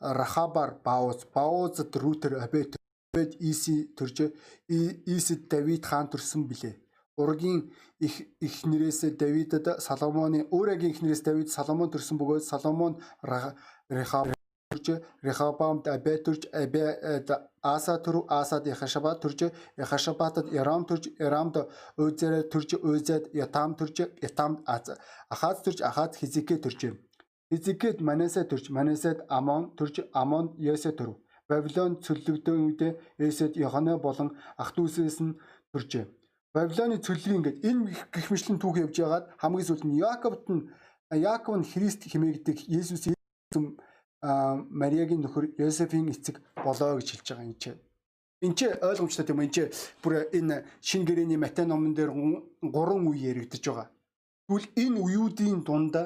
Рахабар 0.00 0.70
Бауз, 0.86 1.24
Баузд 1.34 1.96
Рутер 1.96 2.38
Абет 2.44 2.79
Бед 3.20 3.36
Иси 3.40 3.92
төрж 3.92 4.32
Исид 4.68 5.48
Давид 5.52 5.84
хаан 5.84 6.08
төрсөн 6.08 6.48
билээ. 6.48 6.74
Ургийн 7.20 7.70
их 8.00 8.14
их 8.40 8.64
нэрээс 8.64 9.00
Давидад 9.20 9.82
Соломоны 9.82 10.48
өөрөгийн 10.50 10.92
их 10.92 11.02
нэрээс 11.02 11.22
Давид 11.22 11.48
Соломон 11.52 11.90
төрсөн 11.92 12.16
бөгөөд 12.16 12.44
Соломон 12.44 12.96
Рехаб 13.90 14.32
төрж 14.70 15.02
Рехабамд 15.22 15.88
Абе 15.88 16.16
төрж 16.24 16.48
Абе 16.52 16.84
Аса 17.62 17.98
төр 18.04 18.24
Асад 18.28 18.66
Яхашаба 18.66 19.12
төрж 19.20 19.50
Яхашабатад 19.76 20.52
Ярам 20.52 20.86
төрж 20.88 21.12
Ярамд 21.18 21.56
Өзэр 21.98 22.48
төрж 22.52 22.80
Өзэд 22.80 23.34
Ятам 23.34 23.76
төрж 23.76 23.96
Ятам 24.22 24.62
Ахаз 24.66 25.60
төрж 25.64 25.82
Ахаз 25.82 26.16
Хизикэ 26.16 26.56
төрж 26.64 26.96
Хизикэд 27.52 28.00
Манасэ 28.00 28.44
төрж 28.48 28.70
Манасэд 28.70 29.26
Амон 29.28 29.74
төрж 29.76 30.06
Амон 30.14 30.54
Ясэ 30.56 30.92
төрв 30.96 31.20
Бабилон 31.50 31.98
цөллөгдсөн 32.04 32.58
үедээ 32.62 32.92
Эсэд 33.18 33.58
Йохана 33.58 33.98
болон 33.98 34.38
ах 34.54 34.70
дүүсээс 34.76 35.18
нь 35.26 35.34
төржээ. 35.74 36.06
Бабилоны 36.54 37.02
цөллөг 37.02 37.34
ингээд 37.38 37.58
энэ 37.66 37.90
гих 38.14 38.28
мэтлэн 38.30 38.58
түүх 38.62 38.76
явж 38.86 38.96
байгаад 39.02 39.26
хамгийн 39.42 39.66
сүүлд 39.66 39.84
нь 39.86 39.98
Яаковт 39.98 40.46
нь 40.54 40.62
Яаков 41.10 41.58
нь 41.58 41.66
Христ 41.66 42.06
хэмээгдэг 42.06 42.70
Есүс 42.70 43.10
Мариагийн 44.22 45.22
нөхөр 45.24 45.56
Йосефийн 45.58 46.12
эцэг 46.12 46.38
болоо 46.54 47.00
гэж 47.00 47.08
хэлж 47.10 47.26
байгаа 47.30 47.48
юм 47.48 47.56
чи. 47.58 47.70
Энд 48.44 48.56
чи 48.58 48.66
ойлгомжтой 48.68 49.24
тийм 49.26 49.40
энэ 49.40 49.54
чи 49.54 49.62
бүр 50.02 50.28
энэ 50.30 50.56
шин 50.80 51.02
гэрээний 51.08 51.40
Матай 51.40 51.66
номон 51.66 51.94
дээр 51.94 52.12
гурван 52.62 53.08
үе 53.08 53.32
яригдж 53.32 53.64
байгаа. 53.64 53.88
Тэгвэл 54.46 54.68
энэ 54.82 55.00
үеүүдийн 55.02 55.60
дунд 55.66 55.96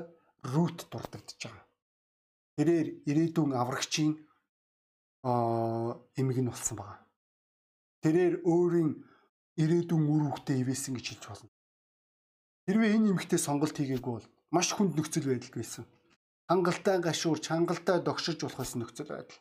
Рут 0.44 0.78
дурддаж 0.92 1.28
байгаа. 1.42 1.64
Тэрээр 2.56 2.88
ирээдүйн 3.08 3.52
аврагчийн 3.60 4.12
эмэг 5.24 6.38
нь 6.40 6.50
болсон 6.52 6.76
байгаа. 6.76 7.00
Тэрээр 8.04 8.44
өөрийн 8.44 8.90
ирээдүйн 9.56 10.04
үр 10.04 10.22
хөвгтэй 10.28 10.60
ивэсэн 10.60 10.94
гэж 10.94 11.06
хэлж 11.16 11.24
болно. 11.24 11.50
Хэрвээ 12.68 12.94
энэ 12.96 13.10
эмэгтэй 13.16 13.40
сонголт 13.40 13.76
хийгээгүй 13.76 14.12
бол 14.20 14.28
маш 14.52 14.68
хүнд 14.76 14.96
нөхцөл 14.96 15.28
байдал 15.28 15.54
байсан. 15.56 15.84
Хангалттай 16.48 17.00
гашуурч, 17.00 17.48
хангалттай 17.48 18.04
догшиж 18.04 18.44
болох 18.44 18.60
байсан 18.60 18.84
нөхцөл 18.84 19.08
байдал. 19.08 19.40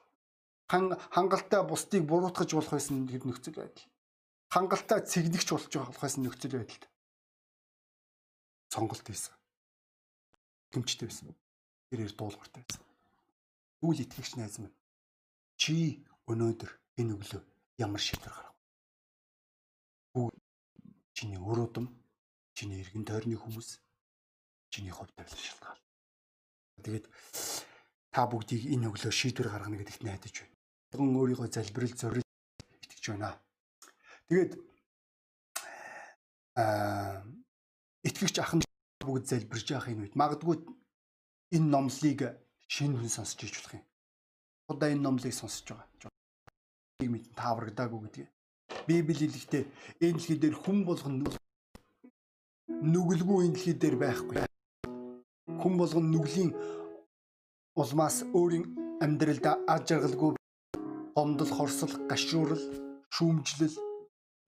Хангалттай 1.11 1.61
бусдыг 1.67 2.07
буруутгаж 2.07 2.49
болох 2.55 2.71
байсан 2.71 3.03
нөхцөл 3.03 3.59
байдал. 3.59 3.87
хангалттай 4.53 5.01
цэгнэгч 5.01 5.49
болж 5.49 5.65
байгаа 5.73 5.89
болохоос 5.89 6.15
нөхцөл 6.21 6.53
байдалд 6.53 6.83
сонголт 8.69 9.05
хийсэн. 9.07 9.33
Гэмчтэй 10.71 11.07
байсан. 11.09 11.33
Тэрээр 11.89 12.13
дуулууртай 12.13 12.61
байсан. 12.61 12.85
Үйл 13.81 14.03
итгэгч 14.05 14.37
найз 14.37 14.61
минь 14.61 14.75
чи 15.63 16.03
өнөөдөр 16.27 16.71
энэ 16.99 17.15
өглөө 17.15 17.41
ямар 17.79 18.01
шийдвэр 18.03 18.35
гаргав? 18.35 18.55
Бүгд 20.11 20.35
чиний 21.15 21.39
өрөөдөн, 21.39 21.87
чиний 22.51 22.83
эргэн 22.83 23.07
тойрны 23.07 23.39
хүмүүс, 23.39 23.79
чиний 24.67 24.91
хувь 24.91 25.07
тавилан 25.15 25.39
шалтгаан. 25.39 25.79
Тэгээд 26.83 27.05
та 28.11 28.27
бүгдийг 28.27 28.75
энэ 28.75 28.91
өглөө 28.91 29.13
шийдвэр 29.15 29.47
гаргана 29.55 29.79
гэдэгт 29.79 30.03
найдаж 30.03 30.35
байна. 30.43 30.59
Тэгвэл 30.91 31.19
өөрийгөө 31.23 31.47
залбирал 31.47 31.95
зорил 31.95 32.27
итгэж 32.83 33.05
байна. 33.15 33.39
Тэгээд 34.27 34.51
аа 36.59 37.23
итгэгч 38.03 38.35
ахын 38.43 38.67
бүгд 38.99 39.31
залбирж 39.31 39.67
явах 39.71 39.87
энэ 39.87 40.11
үед 40.11 40.19
магадгүй 40.19 40.59
энэ 41.55 41.71
номлыг 41.71 42.19
шинэ 42.67 42.99
хүн 42.99 43.07
сонсч 43.15 43.47
иж 43.47 43.55
болох 43.63 43.79
юм. 43.79 43.87
Одоо 44.71 44.87
энэ 44.89 45.03
номлыг 45.03 45.33
сонсож 45.33 45.67
байгаа. 45.69 46.11
Мэд 47.03 47.25
тааврагдаагүй 47.35 47.99
гэдгийг. 48.03 48.29
Библи 48.87 49.13
хэлэхдээ 49.13 49.63
энэ 50.05 50.17
дэлхий 50.17 50.37
дээр 50.39 50.55
хүн 50.55 50.85
болгон 50.87 51.15
нүгэлгүй 52.93 53.39
энэ 53.45 53.55
дэлхий 53.55 53.75
дээр 53.75 53.95
байхгүй. 53.99 54.37
Хүн 55.61 55.73
болгон 55.77 56.05
нүглийн 56.11 56.51
улмаас 57.75 58.23
өөрийн 58.31 58.65
амьдралд 59.03 59.45
аж 59.67 59.87
аргалгүй 59.91 60.31
гомдол, 61.15 61.51
хорсол, 61.57 61.93
гашуурал, 62.09 62.63
шүүмжлэл, 63.13 63.77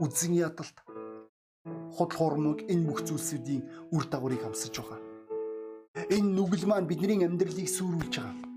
үзэн 0.01 0.33
ядалт, 0.33 0.77
худал 1.93 2.17
хуурмаг 2.17 2.59
энэ 2.71 2.87
бүх 2.87 3.05
зүйлсүүдийн 3.05 3.63
үр 3.93 4.03
дагаврыг 4.09 4.41
хамсаж 4.41 4.73
байгаа. 4.79 4.99
Энэ 6.09 6.33
нүгэл 6.35 6.65
маань 6.67 6.89
бидний 6.89 7.21
амьдралыг 7.21 7.69
сүрүүлж 7.69 8.15
байгаа. 8.17 8.54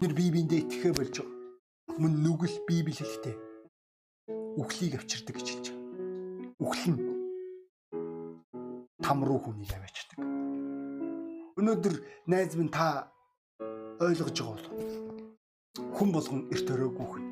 Бид 0.00 0.12
бие 0.18 0.30
биендээ 0.34 0.60
итгэхэ 0.66 0.90
болж 0.90 1.14
байгаа. 1.22 1.32
Мөн 2.02 2.12
нүгэл 2.26 2.66
Библи 2.66 2.94
хэлэхдээ 2.98 3.36
үхлийг 4.58 4.98
авчирдаг 4.98 5.38
гэж 5.38 5.48
хэлж 5.50 5.66
байгаа. 5.70 6.58
Үхэл 6.58 6.90
нь 6.90 7.02
там 8.98 9.22
руу 9.22 9.38
хүнийг 9.38 9.70
аваачдаг. 9.70 10.18
Өнөөдөр 11.54 11.94
найз 12.26 12.58
минь 12.58 12.74
та 12.74 13.06
ойлгож 14.02 14.34
байгаа 14.34 14.58
бол 14.58 15.94
хүн 15.94 16.10
болгон 16.10 16.42
эрт 16.50 16.68
өрөөгүй 16.74 17.06
хүн. 17.06 17.24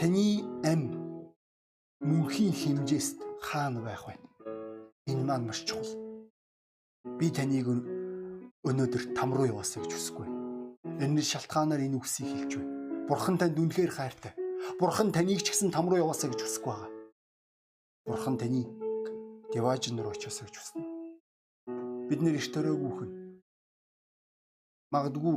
Таны 0.00 0.48
ам 0.64 0.82
мөнхийн 2.00 2.56
хэмжээст 2.56 3.20
хаана 3.44 3.84
байх 3.84 4.08
вэ? 4.08 4.16
Энэ 5.12 5.28
маань 5.28 5.44
маш 5.44 5.60
чухал. 5.68 5.92
Би 7.20 7.28
таныг 7.28 7.68
өнөөдөр 8.64 9.12
там 9.12 9.36
руу 9.36 9.44
яваасаа 9.52 9.84
гэж 9.84 9.92
хүсэхгүй. 9.92 10.37
Энэ 10.98 11.22
шалтгаанаар 11.22 11.86
энэ 11.86 11.94
үгсийг 11.94 12.26
хэлж 12.26 12.52
байна. 12.58 13.06
Бурхан 13.06 13.38
танд 13.38 13.54
үнэхээр 13.54 13.92
хайртай. 13.94 14.34
Бурхан 14.82 15.14
таныг 15.14 15.46
ч 15.46 15.54
гэсэн 15.54 15.70
там 15.70 15.86
руу 15.86 16.02
яваасаа 16.02 16.34
гэж 16.34 16.42
хүсэхгүй 16.42 16.74
байгаа. 16.74 16.90
Бурхан 18.02 18.34
таны 18.34 18.66
Деважин 19.54 20.02
руу 20.02 20.10
очиосаа 20.10 20.50
гэж 20.50 20.56
хүснэ. 20.58 20.82
Бид 22.10 22.18
нэр 22.18 22.42
иш 22.42 22.50
төрөөгүй 22.50 22.92
хүн. 22.98 23.10
Магадгүй 24.90 25.36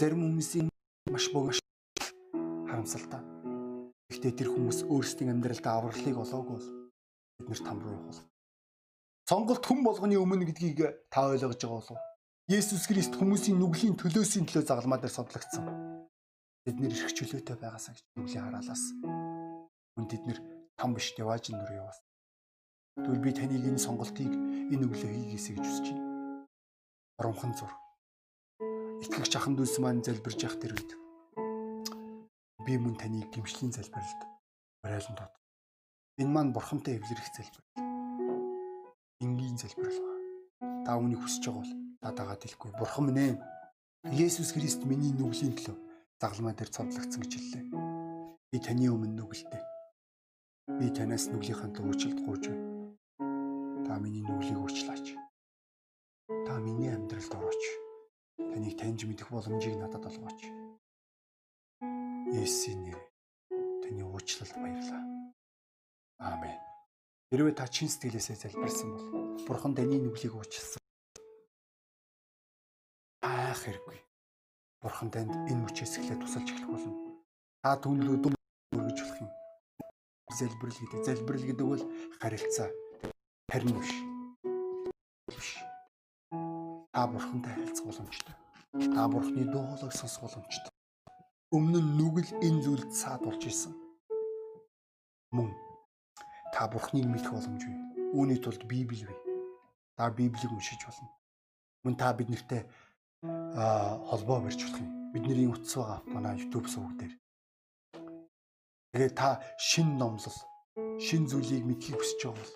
зарим 0.00 0.24
хүмүүсийн 0.32 0.72
маш 1.12 1.28
богош 1.28 1.60
харамсалтай. 2.64 3.20
Гэхдээ 4.08 4.32
тэр 4.32 4.48
хүмүүс 4.48 4.88
өөрсдийн 4.88 5.36
амьдралдаа 5.36 5.76
авралыг 5.76 6.16
олоогүй 6.24 6.56
бол 6.56 6.68
бид 7.36 7.46
нэр 7.52 7.60
там 7.60 7.78
руу 7.84 8.00
явах. 8.00 8.24
Сонголт 9.28 9.60
хүн 9.60 9.84
болгоны 9.84 10.16
өмнө 10.16 10.48
гэдгийг 10.48 11.12
та 11.12 11.28
ойлгож 11.28 11.60
байгаа 11.60 11.78
болов 11.84 12.00
уу? 12.00 12.13
Есүс 12.44 12.84
Христ 12.84 13.16
хүмүүсийн 13.16 13.56
нүглийн 13.56 13.96
төлөөсийн 13.96 14.44
төлөө 14.44 14.68
загалмаа 14.68 15.00
дээр 15.00 15.16
содлогдсон. 15.16 15.64
Бид 16.68 16.76
нэр 16.76 16.92
их 16.92 17.16
чөлөөтэй 17.16 17.56
байгаасаа 17.56 17.96
гэж 17.96 18.04
нүглийн 18.20 18.44
хараалаас. 18.44 18.84
Хүн 19.96 20.06
тэд 20.12 20.22
нэр 20.28 20.38
там 20.76 20.92
биш 20.92 21.16
явааж 21.16 21.48
нүр 21.48 21.72
яваас. 21.72 22.04
Тэгвэл 23.00 23.24
би 23.24 23.32
таныг 23.32 23.64
энэ 23.64 23.80
сонголтыг 23.80 24.28
энэ 24.28 24.76
өглөө 24.76 25.08
хийгээсэй 25.08 25.56
гэж 25.56 25.64
хүсэж 25.64 25.86
байна. 25.96 26.44
Оромхон 27.16 27.52
зур. 27.56 27.72
Итгэгч 29.00 29.32
ахын 29.40 29.56
дүүс 29.56 29.80
маань 29.80 30.04
залбирж 30.04 30.44
явах 30.44 30.60
тэр 30.60 30.76
үед 30.76 30.90
би 32.68 32.76
мөн 32.76 33.00
таныг 33.00 33.32
гимшлийн 33.32 33.72
залбиралд 33.72 34.20
барайлан 34.84 35.16
тод. 35.16 35.32
Энэ 36.20 36.28
маань 36.28 36.52
бурхантай 36.52 37.00
эвлэрэх 37.00 37.24
залбирал. 37.32 37.72
Энгийн 39.24 39.56
залбирал. 39.56 39.96
Та 40.84 41.00
үүнийг 41.00 41.24
хүсэж 41.24 41.48
байгаа 41.48 41.64
бол 41.64 41.83
та 42.04 42.12
дагаад 42.12 42.44
хэлэхгүй. 42.44 42.76
Бурхан 42.76 43.08
минь 43.08 43.20
ээ. 43.24 43.32
Есүс 44.12 44.52
Христ 44.52 44.84
миний 44.84 45.16
нүглийн 45.16 45.56
төлөө 45.56 45.76
загалмай 46.20 46.52
дээр 46.52 46.68
цовдлогдсон 46.68 47.24
гэж 47.24 47.32
хэллээ. 47.32 47.64
Би 48.52 48.58
таны 48.60 48.92
өмнө 48.92 49.16
нүгэлтэй. 49.16 49.62
Би 50.76 50.92
танаас 50.92 51.32
нүглийнхаа 51.32 51.72
төлөө 51.72 51.96
уучлалт 51.96 52.20
гуйж 52.28 52.44
байна. 52.52 52.68
Та 53.88 53.96
миний 53.96 54.20
нүглийг 54.20 54.60
уучлаач. 54.60 55.16
Та 56.44 56.60
миний 56.60 56.92
амьдралд 56.92 57.32
орооч. 57.32 57.64
Таныг 58.36 58.76
таньж 58.76 59.08
мэдэх 59.08 59.32
боломжийг 59.32 59.80
надад 59.80 60.04
олгооч. 60.04 60.44
Есүсийн 62.36 62.84
нэр 62.84 63.00
таны 63.80 64.04
уучлалд 64.04 64.52
баярлаа. 64.60 65.04
Аамен. 66.20 66.60
Хэрвээ 67.32 67.56
та 67.56 67.64
чин 67.64 67.88
сэтгэлээсээ 67.88 68.36
залбирсан 68.44 68.88
бол 68.92 69.06
Бурхан 69.48 69.72
таны 69.72 69.96
нүглийг 69.96 70.36
уучлсан 70.36 70.83
яах 73.54 73.62
хэрэггүй. 73.62 73.98
Бурхан 74.82 75.10
танд 75.14 75.30
энэ 75.46 75.62
мөчөөс 75.62 75.94
эхлээд 76.02 76.20
тусалж 76.26 76.48
эхлэх 76.50 76.70
болно. 76.74 76.90
Та 77.62 77.78
түнлүү 77.78 78.16
дүм 78.18 78.34
өргөж 78.74 78.98
болох 78.98 79.20
юм. 79.22 79.30
Залбирал 80.34 80.78
гэдэг. 80.82 81.06
Залбирал 81.06 81.46
гэдэг 81.46 81.66
бол 81.70 81.82
харилцаа. 82.18 82.68
Харин 83.46 83.78
биш. 83.78 83.92
Биш. 85.30 85.50
Та 86.90 87.06
бурхантай 87.06 87.54
харилцах 87.54 87.86
боломжтой. 87.86 88.34
Та 88.74 89.02
бурхны 89.06 89.42
дуу 89.46 89.62
хоолойг 89.70 89.94
сонсох 89.94 90.26
боломжтой. 90.26 90.72
Өмнө 91.54 91.78
нь 91.78 91.94
нүгэл 91.94 92.30
энэ 92.42 92.62
зүйлд 92.66 92.90
саад 92.90 93.22
болж 93.22 93.42
исэн. 93.46 93.70
Мөн 95.30 95.54
та 96.50 96.66
бурхныг 96.66 97.06
мэдэх 97.06 97.30
боломжгүй. 97.30 97.74
Үүний 98.18 98.42
тулд 98.42 98.66
Библи 98.66 99.06
бий. 99.06 99.20
Та 99.94 100.10
Библийг 100.10 100.50
уншиж 100.50 100.82
болно. 100.82 101.06
Мөн 101.86 101.94
та 101.94 102.10
бид 102.18 102.28
нартэй 102.34 102.66
холбоо 103.24 104.40
барьж 104.40 104.60
болох 104.60 104.80
юм. 104.80 105.12
Бидний 105.12 105.46
утас 105.46 105.74
байгаа 105.76 106.02
манай 106.06 106.36
YouTube 106.38 106.68
сувг 106.68 106.92
дээр. 106.98 107.14
Тэгээ 108.92 109.10
та 109.14 109.40
шин 109.58 109.96
номлол, 109.96 110.38
шин 111.00 111.26
зүйлийг 111.26 111.64
мэдхийг 111.64 111.98
хүсэж 111.98 112.20
байгаа 112.24 112.42
бол 112.42 112.52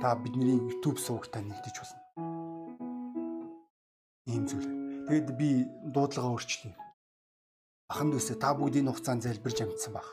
та 0.00 0.14
бидний 0.16 0.58
YouTube 0.58 0.98
сувгтаа 0.98 1.42
нэгдэж 1.42 1.76
болно. 1.78 2.02
Ийм 4.26 4.46
зүйл. 4.46 4.68
Тэгэд 5.08 5.28
би 5.36 5.48
дуудлагаа 5.94 6.32
өөрчлөе. 6.32 6.74
Ахан 7.90 8.08
дүүсээ 8.14 8.38
та 8.40 8.54
бүгдийн 8.54 8.88
хугацаанд 8.88 9.26
залбирж 9.26 9.58
амтсан 9.60 9.92
баг. 9.92 10.06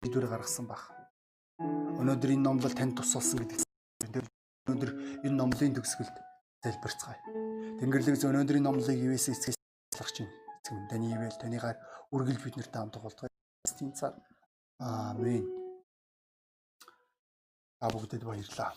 Бидвэр 0.00 0.30
гаргасан 0.30 0.70
баг. 0.70 0.80
Өнөөдөр 2.00 2.30
энэ 2.32 2.46
номлол 2.46 2.72
танд 2.72 2.96
тус 2.96 3.12
болсон 3.12 3.42
гэдэг. 3.42 3.66
Өнөөдөр 4.70 4.90
энэ 5.26 5.36
номлын 5.36 5.74
төгсгөлд 5.76 6.16
залбирцгаая. 6.62 7.45
Тэнгэрлэгс 7.76 8.24
өнөөдрийн 8.24 8.64
номлыг 8.64 8.96
ивээс 8.96 9.36
эцгээс 9.36 9.56
ажиллах 9.60 10.12
чинь 10.16 10.32
эцэг 10.64 10.76
таны 10.88 11.12
ивэл 11.12 11.36
таныгаар 11.36 11.76
үргэлж 12.08 12.40
бид 12.40 12.56
нартай 12.56 12.80
хамт 12.80 12.96
болтугай. 13.04 13.30
Стин 13.68 13.92
цаар. 13.92 14.16
Аамен. 14.80 15.44
А 17.84 17.92
бүгдэд 17.92 18.24
баярлалаа. 18.24 18.72